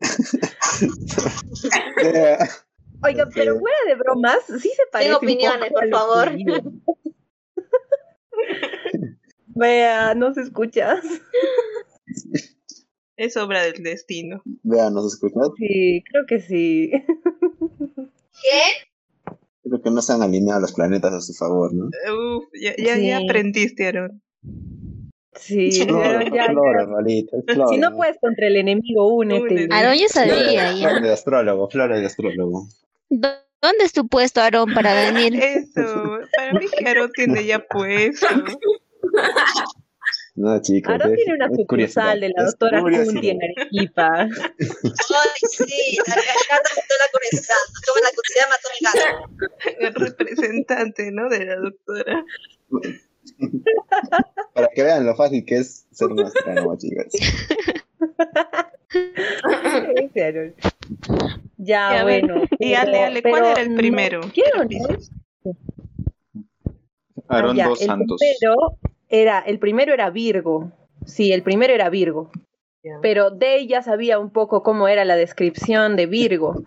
[3.02, 6.32] Oiga, pero fuera de bromas, sí se parece un opiniones, por favor.
[9.46, 11.02] Vea, no se escuchas.
[13.18, 14.42] Es obra del destino.
[14.62, 15.48] Vean, ¿nos escuchas?
[15.56, 16.90] Sí, creo que sí.
[18.42, 18.62] ¿Qué?
[19.68, 21.86] Creo que no se han alineado los planetas a su favor, ¿no?
[21.86, 24.22] Uf, ya, ya, aprendiste, Aaron.
[25.34, 26.84] Sí, Floro, pero ya.
[26.84, 27.36] Rolita,
[27.70, 29.68] Si no puedes contra el enemigo, únete.
[29.70, 31.00] Aarón ya sabía, floro ya.
[31.00, 32.68] de astrólogo, floro de astrólogo.
[33.10, 33.28] ¿Dó-
[33.60, 35.34] ¿Dónde es tu puesto, Aarón, para venir?
[35.34, 38.26] Eso, para mí que tiene ya puesto.
[40.36, 40.94] No, chicos.
[41.02, 42.82] Es- tiene una sucursal de la doctora.
[42.82, 44.18] Kunti en Arequipa.
[44.22, 44.28] Ay,
[45.50, 47.64] sí, la gata mató la curiosidad.
[47.86, 49.06] Como la curiosidad mató al gato.
[49.80, 51.28] El representante, ¿no?
[51.30, 52.22] De la doctora.
[54.52, 57.06] Para que vean lo fácil que es ser un astrónomo, chicos.
[59.96, 60.54] Ese Aarón.
[61.56, 62.44] Ya, Y a ver, bueno.
[62.58, 64.20] Y Ale, Ale, ¿cuál pero era el no primero?
[64.32, 65.10] quiero, ¿Era Piscis?
[67.28, 68.18] Aarón Ah, ya, dos el Santos.
[68.20, 68.78] Primero
[69.08, 70.72] era, el primero era Virgo.
[71.04, 72.30] Sí, el primero era Virgo.
[73.02, 76.64] Pero Day ya sabía un poco cómo era la descripción de Virgo.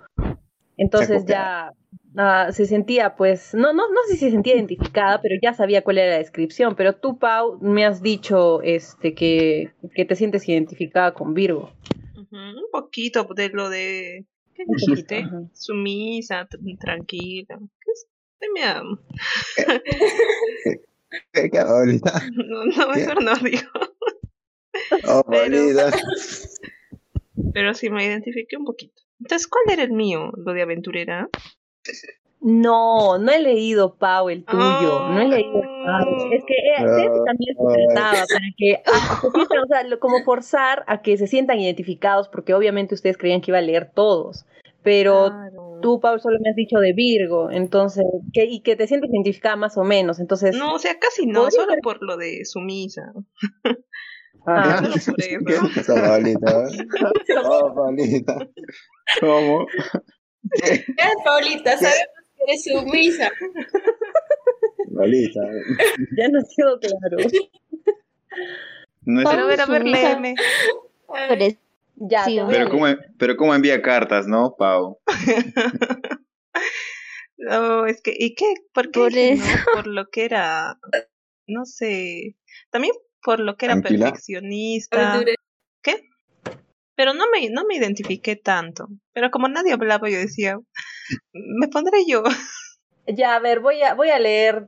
[0.75, 1.73] Entonces Se ya
[2.17, 5.81] ah, se sentía, pues, no, no, no sé si se sentía identificada, pero ya sabía
[5.83, 6.75] cuál era la descripción.
[6.75, 11.71] Pero tú, Pau, me has dicho este, que, que te sientes identificada con Virgo.
[12.31, 14.25] Un poquito de lo de.
[14.53, 15.21] ¿Qué dijiste?
[15.21, 15.49] poquito, ajá.
[15.53, 17.59] Sumisa, tr- tranquila.
[17.59, 18.07] ¿Qué es?
[18.39, 18.99] Se me am-
[21.33, 22.21] ¿Qué, qué, Paulita?
[22.35, 22.99] No, no, ¿Qué?
[22.99, 23.69] mejor no digo.
[25.07, 25.89] Oh, Pero-.
[27.53, 29.01] Pero sí me identifiqué un poquito.
[29.19, 30.31] Entonces, ¿cuál era el mío?
[30.37, 31.29] ¿Lo de aventurera?
[32.41, 35.09] No, no he leído, Pau, el tuyo.
[35.09, 35.61] No he leído.
[35.87, 35.99] Ah.
[36.03, 36.31] Pau.
[36.31, 40.23] Es que eh, eso también se trataba, para que ah, se sientan, o sea, como
[40.23, 44.45] forzar a que se sientan identificados, porque obviamente ustedes creían que iba a leer todos.
[44.83, 45.58] Pero Claro.
[45.81, 48.03] Tú, Pau, solo me has dicho de Virgo, entonces,
[48.33, 50.19] que, y que te sientes identificada más o menos.
[50.19, 53.13] Entonces, No, o sea, casi no, Podría solo ser- por lo de sumisa.
[54.47, 55.39] ah, Solo por eso.
[55.45, 56.63] ¿Qué pasa, Paulita?
[57.45, 58.37] Oh, Paulita.
[59.19, 59.65] ¿Cómo?
[60.97, 62.07] Ya, Paulita, sabemos
[62.37, 63.31] que eres sumisa.
[64.95, 65.41] Paulita.
[66.17, 67.17] ya nos quedó claro.
[69.03, 70.35] No es- Pero a ver, a ver, léeme.
[71.99, 72.69] Ya, Sí, pero.
[72.69, 72.85] ¿cómo,
[73.17, 74.99] pero cómo envía cartas, ¿no, Pau?
[77.41, 78.53] No, es que, ¿y qué?
[78.73, 79.43] ¿Por qué Por dije eso.
[79.43, 79.73] no?
[79.73, 80.77] Por lo que era,
[81.47, 82.35] no sé,
[82.69, 82.93] también
[83.23, 84.05] por lo que era Tranquila.
[84.07, 85.23] perfeccionista.
[85.81, 86.03] ¿Qué?
[86.95, 88.89] Pero no me, no me identifiqué tanto.
[89.13, 90.57] Pero como nadie hablaba, yo decía,
[91.33, 92.23] me pondré yo.
[93.07, 94.67] Ya, a ver, voy a, voy a leer,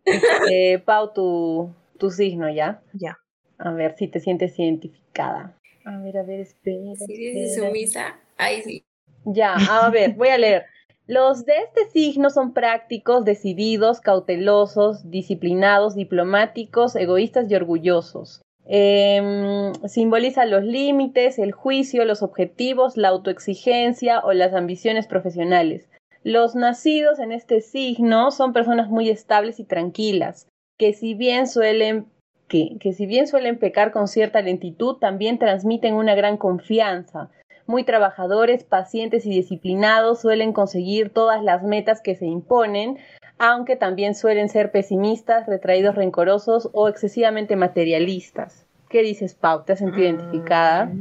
[0.49, 2.81] eh, Pau, tu, tu signo, ¿ya?
[2.93, 3.19] Ya.
[3.59, 5.59] A ver si te sientes identificada.
[5.85, 6.93] A ver, a ver, espera.
[6.93, 7.53] Espera.
[7.55, 8.85] sumisa, ahí sí.
[9.25, 10.65] Ya, a ver, voy a leer.
[11.07, 18.41] Los de este signo son prácticos, decididos, cautelosos, disciplinados, diplomáticos, egoístas y orgullosos.
[18.65, 25.89] Em, simboliza los límites, el juicio, los objetivos, la autoexigencia o las ambiciones profesionales.
[26.23, 32.05] Los nacidos en este signo son personas muy estables y tranquilas, que si bien suelen
[32.51, 37.29] que, que si bien suelen pecar con cierta lentitud, también transmiten una gran confianza
[37.67, 42.97] muy trabajadores, pacientes y disciplinados, suelen conseguir todas las metas que se imponen,
[43.37, 48.65] aunque también suelen ser pesimistas, retraídos, rencorosos o excesivamente materialistas.
[48.89, 49.63] ¿Qué dices, Pau?
[49.63, 50.91] ¿Te has sentido identificada?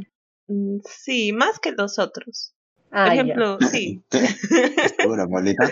[0.47, 2.53] Mm, Sí, más que los otros.
[2.93, 3.23] Ah, Por ya.
[3.23, 4.03] ejemplo, sí.
[5.01, 5.69] Seguro, Paulita.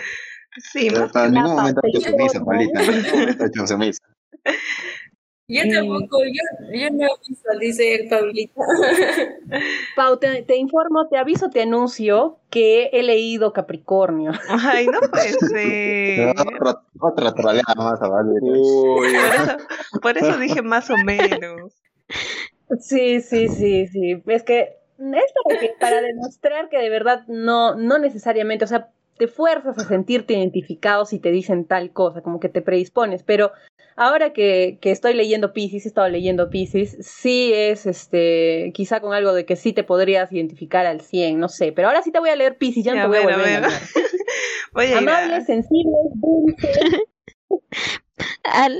[0.56, 2.10] Sí, Pero más que ningún la momento ha hecho Paulita.
[2.10, 2.80] sumisa, Paulita.
[2.82, 4.02] En ningún momento ha hecho sumisa.
[5.50, 8.60] Yo tampoco, yo, yo no visualicé Paulita.
[9.96, 14.32] Pau, te, te informo, te aviso, te anuncio que he leído Capricornio.
[14.48, 16.34] Ay, no puede ser.
[16.38, 18.08] Otra, otra troleada más a.
[18.42, 19.56] Uy, Por eso,
[20.02, 21.72] por eso dije más o menos.
[22.80, 24.22] Sí, sí, sí, sí.
[24.26, 24.60] Es que
[24.98, 29.78] es para, que- para demostrar que de verdad no, no necesariamente, o sea, te fuerzas
[29.78, 33.52] a sentirte identificado si te dicen tal cosa, como que te predispones, pero
[33.98, 39.12] ahora que, que estoy leyendo Pisces, he estado leyendo Pisces, sí es este, quizá con
[39.12, 42.18] algo de que sí te podrías identificar al 100, no sé, pero ahora sí te
[42.20, 43.60] voy a leer Pisces, ya no Ya, te voy a a ver, a volver a
[43.60, 43.70] ver.
[43.70, 43.82] engañar.
[44.74, 46.78] Voy a ir a, Amables, sensibles, dulces,
[48.44, 48.76] Al,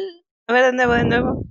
[0.46, 1.44] a ver de nuevo, de nuevo.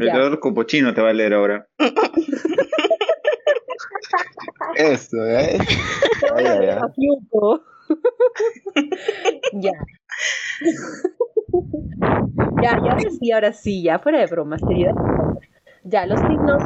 [0.00, 0.18] el ya.
[0.18, 1.66] doctor Copochino te va a leer ahora.
[4.76, 5.58] Eso, ¿eh?
[6.34, 6.78] Ay, ay, ay.
[9.54, 9.72] Ya.
[12.62, 14.94] Ya, ya, sí, ahora sí, ya, fuera de broma, seriedad.
[15.84, 16.62] Ya, los signos,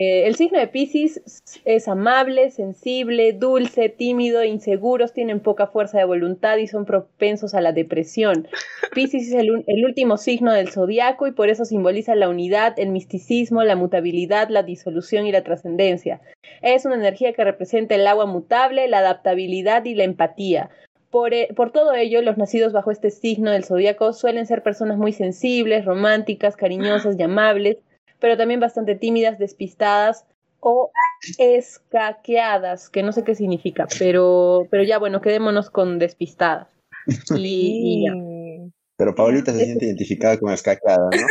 [0.00, 1.20] eh, el signo de Pisces
[1.66, 7.60] es amable, sensible, dulce, tímido, inseguros, tienen poca fuerza de voluntad y son propensos a
[7.60, 8.48] la depresión.
[8.94, 13.62] Pisces es el último signo del zodiaco y por eso simboliza la unidad, el misticismo,
[13.62, 16.22] la mutabilidad, la disolución y la trascendencia.
[16.62, 20.70] Es una energía que representa el agua mutable, la adaptabilidad y la empatía.
[21.16, 24.98] Por, e- por todo ello, los nacidos bajo este signo del zodiaco suelen ser personas
[24.98, 27.78] muy sensibles, románticas, cariñosas y amables,
[28.20, 30.26] pero también bastante tímidas, despistadas
[30.60, 30.90] o
[31.38, 36.68] escaqueadas, que no sé qué significa, pero, pero ya bueno, quedémonos con despistadas.
[37.34, 38.70] Y, y ya.
[38.98, 41.26] Pero Paulita se siente identificada con escaqueada, ¿no?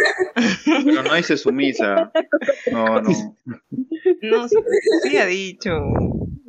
[0.83, 2.11] Pero no dice sumisa.
[2.71, 3.09] No, no.
[4.21, 5.69] No, sí ha dicho.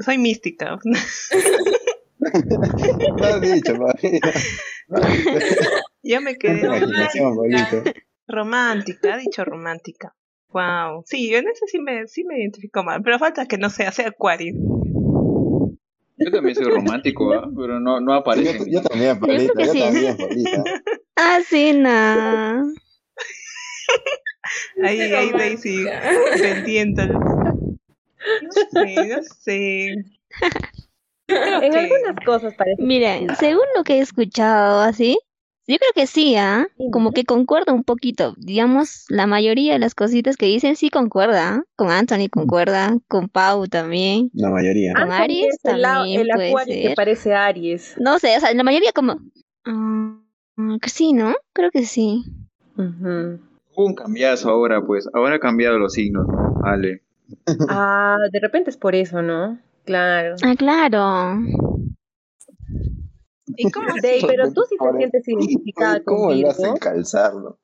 [0.00, 0.78] Soy mística.
[3.16, 3.74] No has dicho,
[6.02, 7.82] ya me quedé Paulita.
[8.28, 10.14] romántica, ha dicho romántica.
[10.50, 11.02] Wow.
[11.06, 14.08] Sí, en ese sí me, sí me identifico mal, pero falta que no sea, sea
[14.08, 14.54] acuario.
[16.18, 17.46] Yo también soy romántico, ¿ah?
[17.54, 18.58] pero no, no Sí, aparece.
[18.58, 19.80] yo, yo también, Paulita, yo sí.
[19.80, 20.64] también, Paulita.
[21.16, 22.72] Ah, sí, no.
[24.82, 25.84] Ahí, ahí Daisy
[26.40, 27.18] vendiéndolo.
[27.20, 29.94] No sé, no sé.
[31.62, 32.82] En algunas cosas parece.
[32.82, 35.18] Mira, según lo que he escuchado así,
[35.68, 36.68] yo creo que sí, ¿ah?
[36.92, 38.34] Como que concuerda un poquito.
[38.36, 41.48] Digamos, la mayoría de las cositas que dicen sí concuerda.
[41.48, 41.62] ¿ah?
[41.74, 44.30] Con Anthony concuerda, con Pau también.
[44.32, 44.92] La mayoría.
[44.94, 47.96] Con Anthony Aries es el, la- también el puede acuario que parece Aries.
[47.98, 49.16] No sé, o sea, la mayoría como...
[49.64, 50.20] mm,
[50.56, 51.34] mm, que sí, ¿no?
[51.52, 52.22] Creo que sí.
[52.76, 55.08] Hubo un cambiazo ahora, pues.
[55.14, 56.60] Ahora ha cambiado los signos, ¿no?
[56.64, 57.02] Ale.
[57.68, 59.58] Ah, de repente es por eso, ¿no?
[59.86, 60.34] Claro.
[60.42, 61.38] Ah, claro.
[63.56, 63.86] ¿Y cómo?
[64.02, 66.78] Dey, pero tú sí te sientes identificada con ¿Cómo le hacen Virgo.
[66.78, 67.58] calzarlo?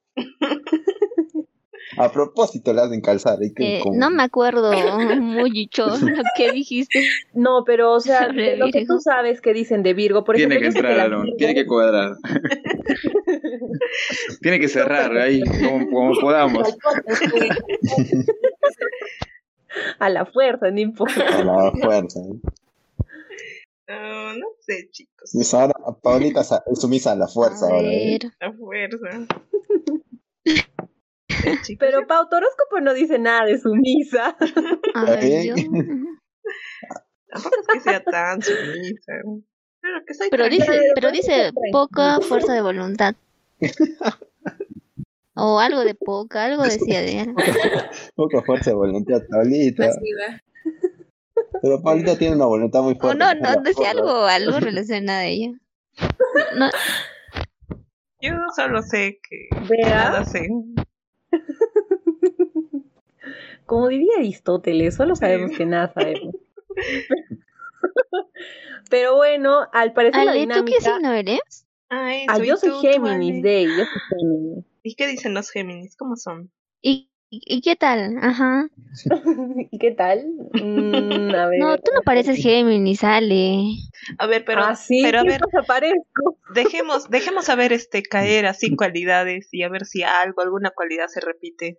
[1.99, 3.37] A propósito le hacen calzar.
[3.43, 4.73] ¿y qué- Eh, no me acuerdo
[5.21, 7.05] mucho lo que dijiste.
[7.35, 10.55] No, pero o sea, de lo que tú sabes que dicen de Virgo, por Tiene
[10.55, 11.25] ejemplo, que yo sé entrar, Aaron.
[11.25, 12.13] Virgo- Tiene que cuadrar.
[14.41, 16.75] Tiene que cerrar ahí, como, como podamos.
[19.99, 21.39] a la fuerza, no importa.
[21.39, 22.21] A la fuerza.
[22.21, 22.41] ¿eh?
[23.89, 25.35] No, no sé, chicos.
[25.35, 27.89] Mis ahora, Paulita es sumisa a la fuerza A ahora.
[27.89, 28.19] ¿eh?
[28.21, 28.33] ver.
[28.41, 29.27] La fuerza.
[31.63, 34.37] Chicos, Pero Pau tu horóscopo no dice nada de sumisa.
[34.95, 35.47] A ver, ¿Eh?
[35.47, 35.55] yo...
[37.29, 39.13] tampoco es que sea tan sumisa.
[39.81, 43.15] Pero que soy Pero dice, pero dice poca fuerza de voluntad.
[45.35, 47.35] O algo de poca, algo decía de él.
[48.15, 49.87] Poca fuerza de voluntad, Paulita.
[49.89, 50.43] Pasiva.
[51.63, 53.19] Pero Paulita tiene una voluntad muy O fuerte.
[53.19, 55.53] no, hacer no, las decía algo, algo relacionado a ella.
[56.57, 56.71] No,
[58.21, 59.89] Yo solo sé que Vea.
[60.11, 60.49] nada sé.
[63.67, 66.35] Como diría Aristóteles, solo sabemos que nada sabemos.
[68.91, 70.95] Pero bueno, al parecer la Ale, ¿tú qué dinámica.
[70.95, 71.67] signo eres?
[71.89, 73.43] Ah, eso, Ah, ¿y yo soy tú, tú, Géminis, Ale?
[73.43, 74.65] Day, yo soy Géminis.
[74.83, 75.97] ¿Y qué dicen los Géminis?
[75.97, 76.51] ¿Cómo son?
[76.81, 78.19] ¿Y, y qué tal?
[78.21, 78.69] Ajá.
[79.71, 80.27] ¿Y qué tal?
[80.53, 81.59] Mm, a ver.
[81.61, 83.65] No, tú no pareces Géminis, Ale.
[84.19, 86.39] A ver, pero, ah, sí, pero a ¿qué ver, cosa parezco?
[86.55, 91.07] dejemos, dejemos a ver este caer así cualidades y a ver si algo, alguna cualidad
[91.09, 91.79] se repite.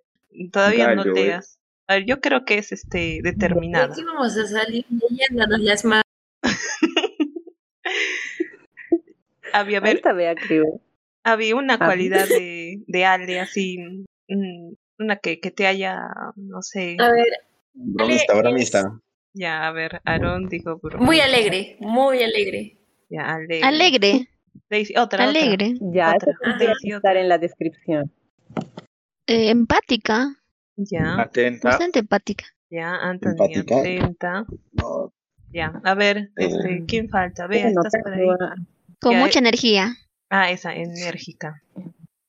[0.51, 1.25] Todavía no Gallo, ¿eh?
[1.25, 1.59] leas.
[1.87, 3.85] A ver, yo creo que es este determinada.
[3.85, 6.03] Aquí vamos a salir leyéndonos las más.
[9.51, 10.81] Había, a ver, Ahorita vea, creo.
[11.23, 11.87] Había una ver.
[11.87, 13.77] cualidad de, de Ale así,
[14.27, 15.99] mm, una que, que te haya,
[16.35, 17.27] no sé, A ver,
[17.73, 18.99] Bromista, bromista.
[19.33, 22.77] ya, a ver, Aaron dijo, muy alegre, muy alegre.
[23.09, 23.63] ya, alegre.
[23.63, 24.29] Alegre,
[24.69, 25.23] Daisy, otra, otra.
[25.25, 25.73] alegre.
[25.81, 26.33] Ya, Otra.
[26.59, 26.97] Daisy, otra.
[26.97, 28.11] estar en la descripción.
[29.27, 30.35] Eh, empática,
[30.75, 31.69] Ya, Atenta.
[31.69, 32.45] bastante empática.
[32.69, 33.79] ya, Anthony, Empática.
[33.79, 34.45] atenta.
[34.73, 35.11] No,
[35.51, 36.83] Ya, a ver, este, Eh.
[36.87, 37.45] ¿quién falta?
[37.47, 38.25] Vea, estás por ahí.
[38.99, 39.95] Con Ya, mucha energía.
[40.35, 41.61] Ah, esa, enérgica.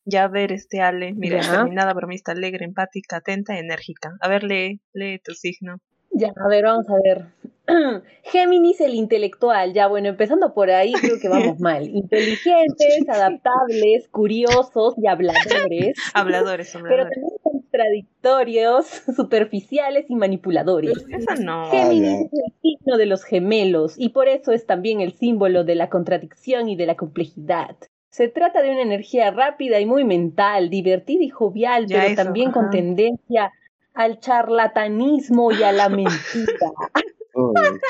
[0.05, 1.51] Ya, a ver, este Ale, mira, Ya.
[1.53, 4.11] determinada, bromista, alegre, empática, atenta, enérgica.
[4.21, 5.79] A ver, lee, lee tu signo.
[6.13, 7.25] Ya, a ver, vamos a ver.
[8.25, 9.73] Géminis, el intelectual.
[9.73, 11.89] Ya, bueno, empezando por ahí, creo que vamos mal.
[11.89, 17.15] Inteligentes, adaptables, curiosos y habladores, Habladores, pero habladores.
[17.15, 18.87] también contradictorios,
[19.17, 20.93] superficiales y manipuladores.
[21.09, 21.71] Esa no.
[21.71, 25.75] Géminis es el signo de los gemelos y por eso es también el símbolo de
[25.75, 27.77] la contradicción y de la complejidad.
[28.15, 32.23] Se trata de una energía rápida y muy mental, divertida y jovial, Ya pero eso,
[32.23, 33.53] también con tendencia
[33.93, 36.71] al charlatanismo y a la mentira.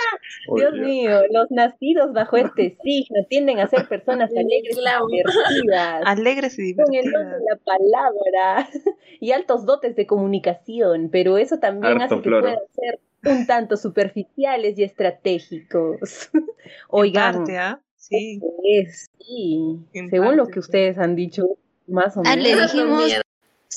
[0.56, 6.58] Dios mío, los nacidos bajo este signo tienden a ser personas alegres y divertidas, Alegres
[6.58, 7.40] y con el don divertidas.
[7.40, 8.68] de la palabra
[9.20, 12.46] y altos dotes de comunicación, pero eso también Harto hace que floro.
[12.46, 16.30] puedan ser un tanto superficiales y estratégicos.
[16.88, 17.83] Oigan, parte, ¿ah?
[18.08, 18.40] Sí.
[18.64, 20.58] es, sí, En según lo que sí.
[20.60, 21.42] ustedes han dicho,
[21.86, 22.72] más o Ah, le menos.
[22.72, 23.12] dijimos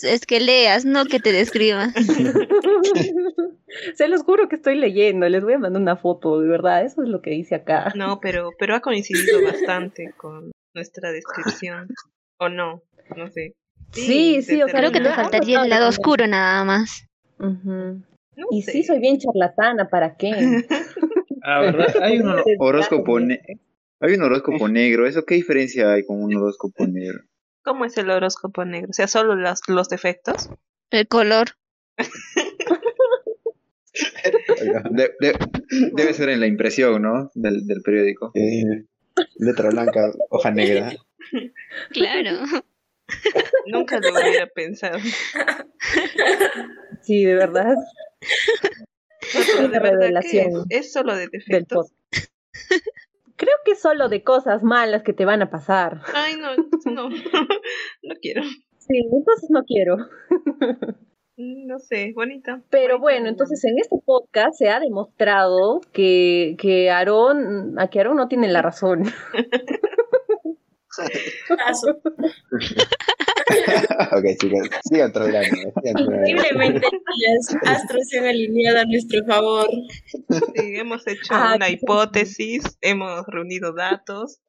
[0.03, 1.93] es que leas, no que te describas.
[3.95, 7.01] Se los juro que estoy leyendo, les voy a mandar una foto, de verdad, eso
[7.03, 7.91] es lo que dice acá.
[7.95, 11.87] No, pero, pero ha coincidido bastante con nuestra descripción.
[12.39, 12.83] ¿O no?
[13.15, 13.53] No sé.
[13.93, 17.07] Sí, sí, o sea, Creo que te faltaría el lado oscuro nada más.
[17.39, 18.03] No
[18.51, 18.71] Y sé.
[18.73, 20.31] sí, soy bien charlatana, ¿para qué?
[21.49, 21.95] Ah, ¿verdad?
[22.01, 23.41] Hay un hor- horóscopo, ne-
[23.99, 25.07] hay un horóscopo negro.
[25.07, 27.19] ¿Eso qué diferencia hay con un horóscopo negro?
[27.63, 28.89] ¿Cómo es el horóscopo negro?
[28.91, 30.49] O sea, solo las, los defectos.
[30.91, 31.47] El color.
[34.61, 35.37] Oiga, De- de-
[35.93, 37.31] debe ser en la impresión, ¿no?
[37.33, 38.31] Del, del periódico.
[38.35, 38.85] eh,
[39.37, 40.91] letra blanca, hoja negra.
[41.91, 42.39] Claro.
[43.67, 44.97] Nunca lo hubiera pensado.
[47.01, 47.75] Sí, de verdad.
[49.59, 51.91] No, de verdad que es, es solo de Del defectos.
[53.37, 56.01] Creo que solo de cosas malas que te van a pasar.
[56.13, 56.55] Ay, no,
[56.91, 57.09] no,
[58.03, 58.41] no quiero.
[58.79, 59.97] Sí, entonces no quiero.
[61.37, 62.63] No sé, bonita.
[62.71, 63.29] Pero bonita, bueno, ¿no?
[63.29, 68.47] entonces en este podcast se ha demostrado que, que Aarón, a que Aarón no tiene
[68.47, 69.03] la razón.
[74.11, 75.71] Ok, chicos, sigan troleando.
[75.83, 76.81] Increíblemente
[77.27, 79.67] las astros se han alineado a nuestro favor.
[80.29, 84.39] Sí, hemos hecho Ah, una hipótesis, hemos reunido datos,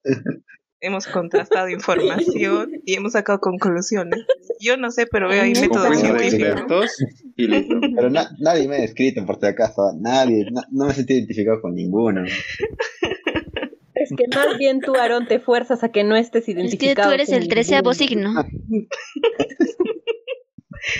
[0.81, 4.21] hemos contrastado información y hemos sacado conclusiones.
[4.61, 6.49] Yo no sé, pero veo ahí método Fuimos Conclusión científico.
[6.51, 6.97] expertos
[7.37, 7.81] y listo.
[7.95, 9.93] Pero na- nadie me ha escrito, por si acaso.
[10.01, 10.47] Nadie.
[10.51, 12.25] na- no me sentí identificado con ninguno.
[14.11, 17.09] Es que más bien tú, Aarón, te fuerzas a que no estés Es que identificado.
[17.09, 18.33] tú eres el treceavo signo.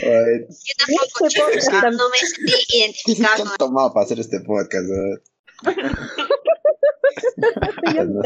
[0.03, 4.85] Ay, Yo tampoco, Este podcast no me sentí ¿Qué identificado tomado para hacer este podcast?
[4.89, 5.13] no?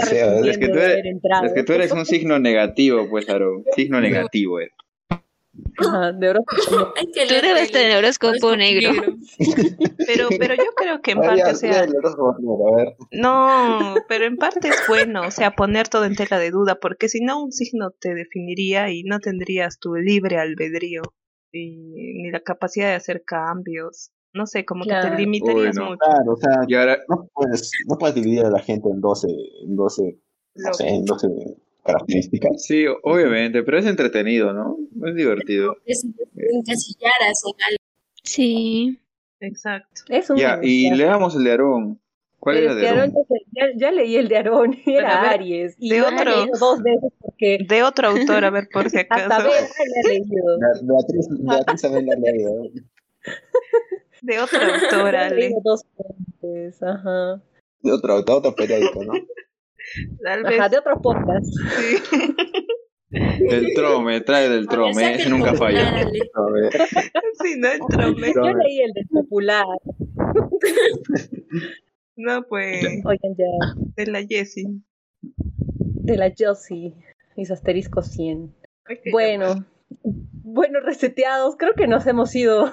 [0.06, 1.04] Sé, es que tú eres-.
[1.44, 3.62] Es que tú eres un signo negativo, pues, Aro.
[3.76, 4.70] Signo negativo, eh.
[5.78, 6.92] Ajá, de horóscopo.
[6.96, 8.90] Hay que Tú debes tener horóscopo horóscopo negro.
[10.06, 12.96] Pero, pero yo creo que en parte, ya, o sea, vamos a ver.
[13.12, 17.08] no, pero en parte es bueno, o sea, poner todo en tela de duda, porque
[17.08, 21.02] si no un signo te definiría y no tendrías tu libre albedrío
[21.52, 24.10] y ni la capacidad de hacer cambios.
[24.34, 25.90] No sé, como que te limitarías Uy, no.
[25.90, 25.98] mucho.
[25.98, 29.28] Claro, o sea, Y ahora, no puedes, no puedes dividir a la gente en 12,
[29.64, 30.18] en 12,
[30.56, 31.28] no sé, en 12
[31.84, 32.64] características.
[32.64, 34.76] sí, obviamente, pero es entretenido, ¿no?
[35.06, 35.76] Es divertido.
[35.86, 37.76] Es encasillaras en algo.
[38.24, 38.98] Sí.
[39.40, 40.02] Exacto.
[40.08, 41.98] Es un Ya, y leamos el de Aarón.
[42.38, 43.14] ¿Cuál Pero era es de Aarón?
[43.76, 45.74] Ya, leí el de Aarón, era ver, Aries.
[45.78, 46.46] Y de otro.
[46.58, 49.48] dos veces porque De otro autor, a ver por si hasta acaso.
[49.50, 50.58] he leído.
[50.58, 51.28] Be- Beatriz,
[52.04, 52.62] la ha leído.
[54.22, 55.50] De otro autor, Ale.
[55.64, 55.84] dos
[56.40, 57.42] veces, ajá.
[57.80, 59.12] De otro, de otro periódico, ¿no?
[60.22, 61.46] Tal vez Ajá, de otro podcast.
[61.76, 61.96] sí.
[63.50, 66.00] Del trome, trae del trome, ese nunca falla.
[66.00, 66.18] Ale.
[66.32, 66.72] A ver.
[67.42, 68.32] Sí, no el trome.
[68.34, 69.66] Yo leí el de popular.
[72.14, 73.74] No, pues, Oigan, ya.
[73.96, 74.66] de la Jessie.
[75.22, 76.94] De la Josie.
[77.36, 78.54] Mis asteriscos 100.
[78.84, 79.64] Ay, qué Bueno,
[80.44, 82.70] bueno, reseteados, creo que nos hemos ido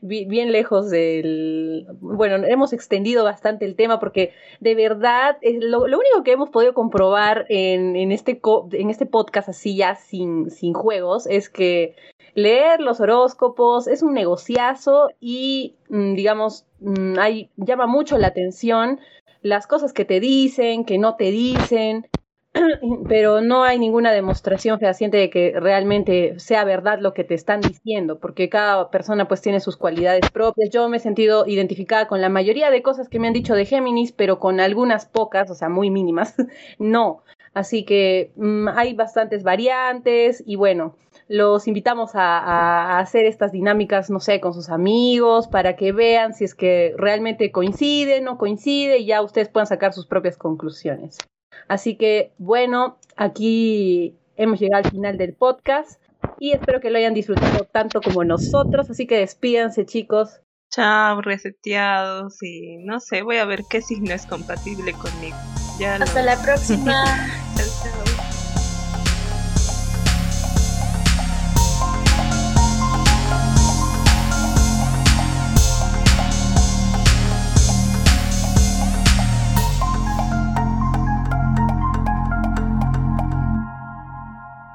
[0.00, 1.86] bien lejos del...
[2.00, 6.74] Bueno, hemos extendido bastante el tema porque de verdad es lo, único que hemos podido
[6.74, 8.40] comprobar en, en, este,
[8.72, 11.94] en este podcast así ya sin, sin juegos es que
[12.34, 19.00] leer los horóscopos es un negociazo y mm, digamos, mm, hay, llama mucho la atención
[19.42, 22.06] las cosas que te dicen, que no te dicen,
[23.08, 27.62] pero no hay ninguna demostración fehaciente de que realmente sea verdad lo que te están
[27.62, 30.70] diciendo, porque cada persona pues tiene sus cualidades propias.
[30.70, 33.64] Yo me he sentido identificada con la mayoría de cosas que me han dicho de
[33.66, 36.34] Géminis, pero con algunas pocas, o sea, muy mínimas,
[36.78, 37.22] no.
[37.54, 40.94] Así que mm, hay bastantes variantes y bueno,
[41.28, 46.34] los invitamos a, a- hacer estas dinámicas, no sé, con sus amigos, para que vean
[46.34, 51.18] si es que realmente coincide, no coincide, y ya ustedes puedan sacar sus propias conclusiones.
[51.66, 56.00] Así que, bueno, aquí hemos llegado al final del podcast
[56.38, 58.88] y espero que lo hayan disfrutado tanto como nosotros.
[58.90, 60.40] Así que despídanse, chicos.
[60.70, 65.36] Chao, reseteados y no sé, voy a ver qué signo es compatible conmigo.
[65.80, 67.04] Ya lo- Hasta la próxima.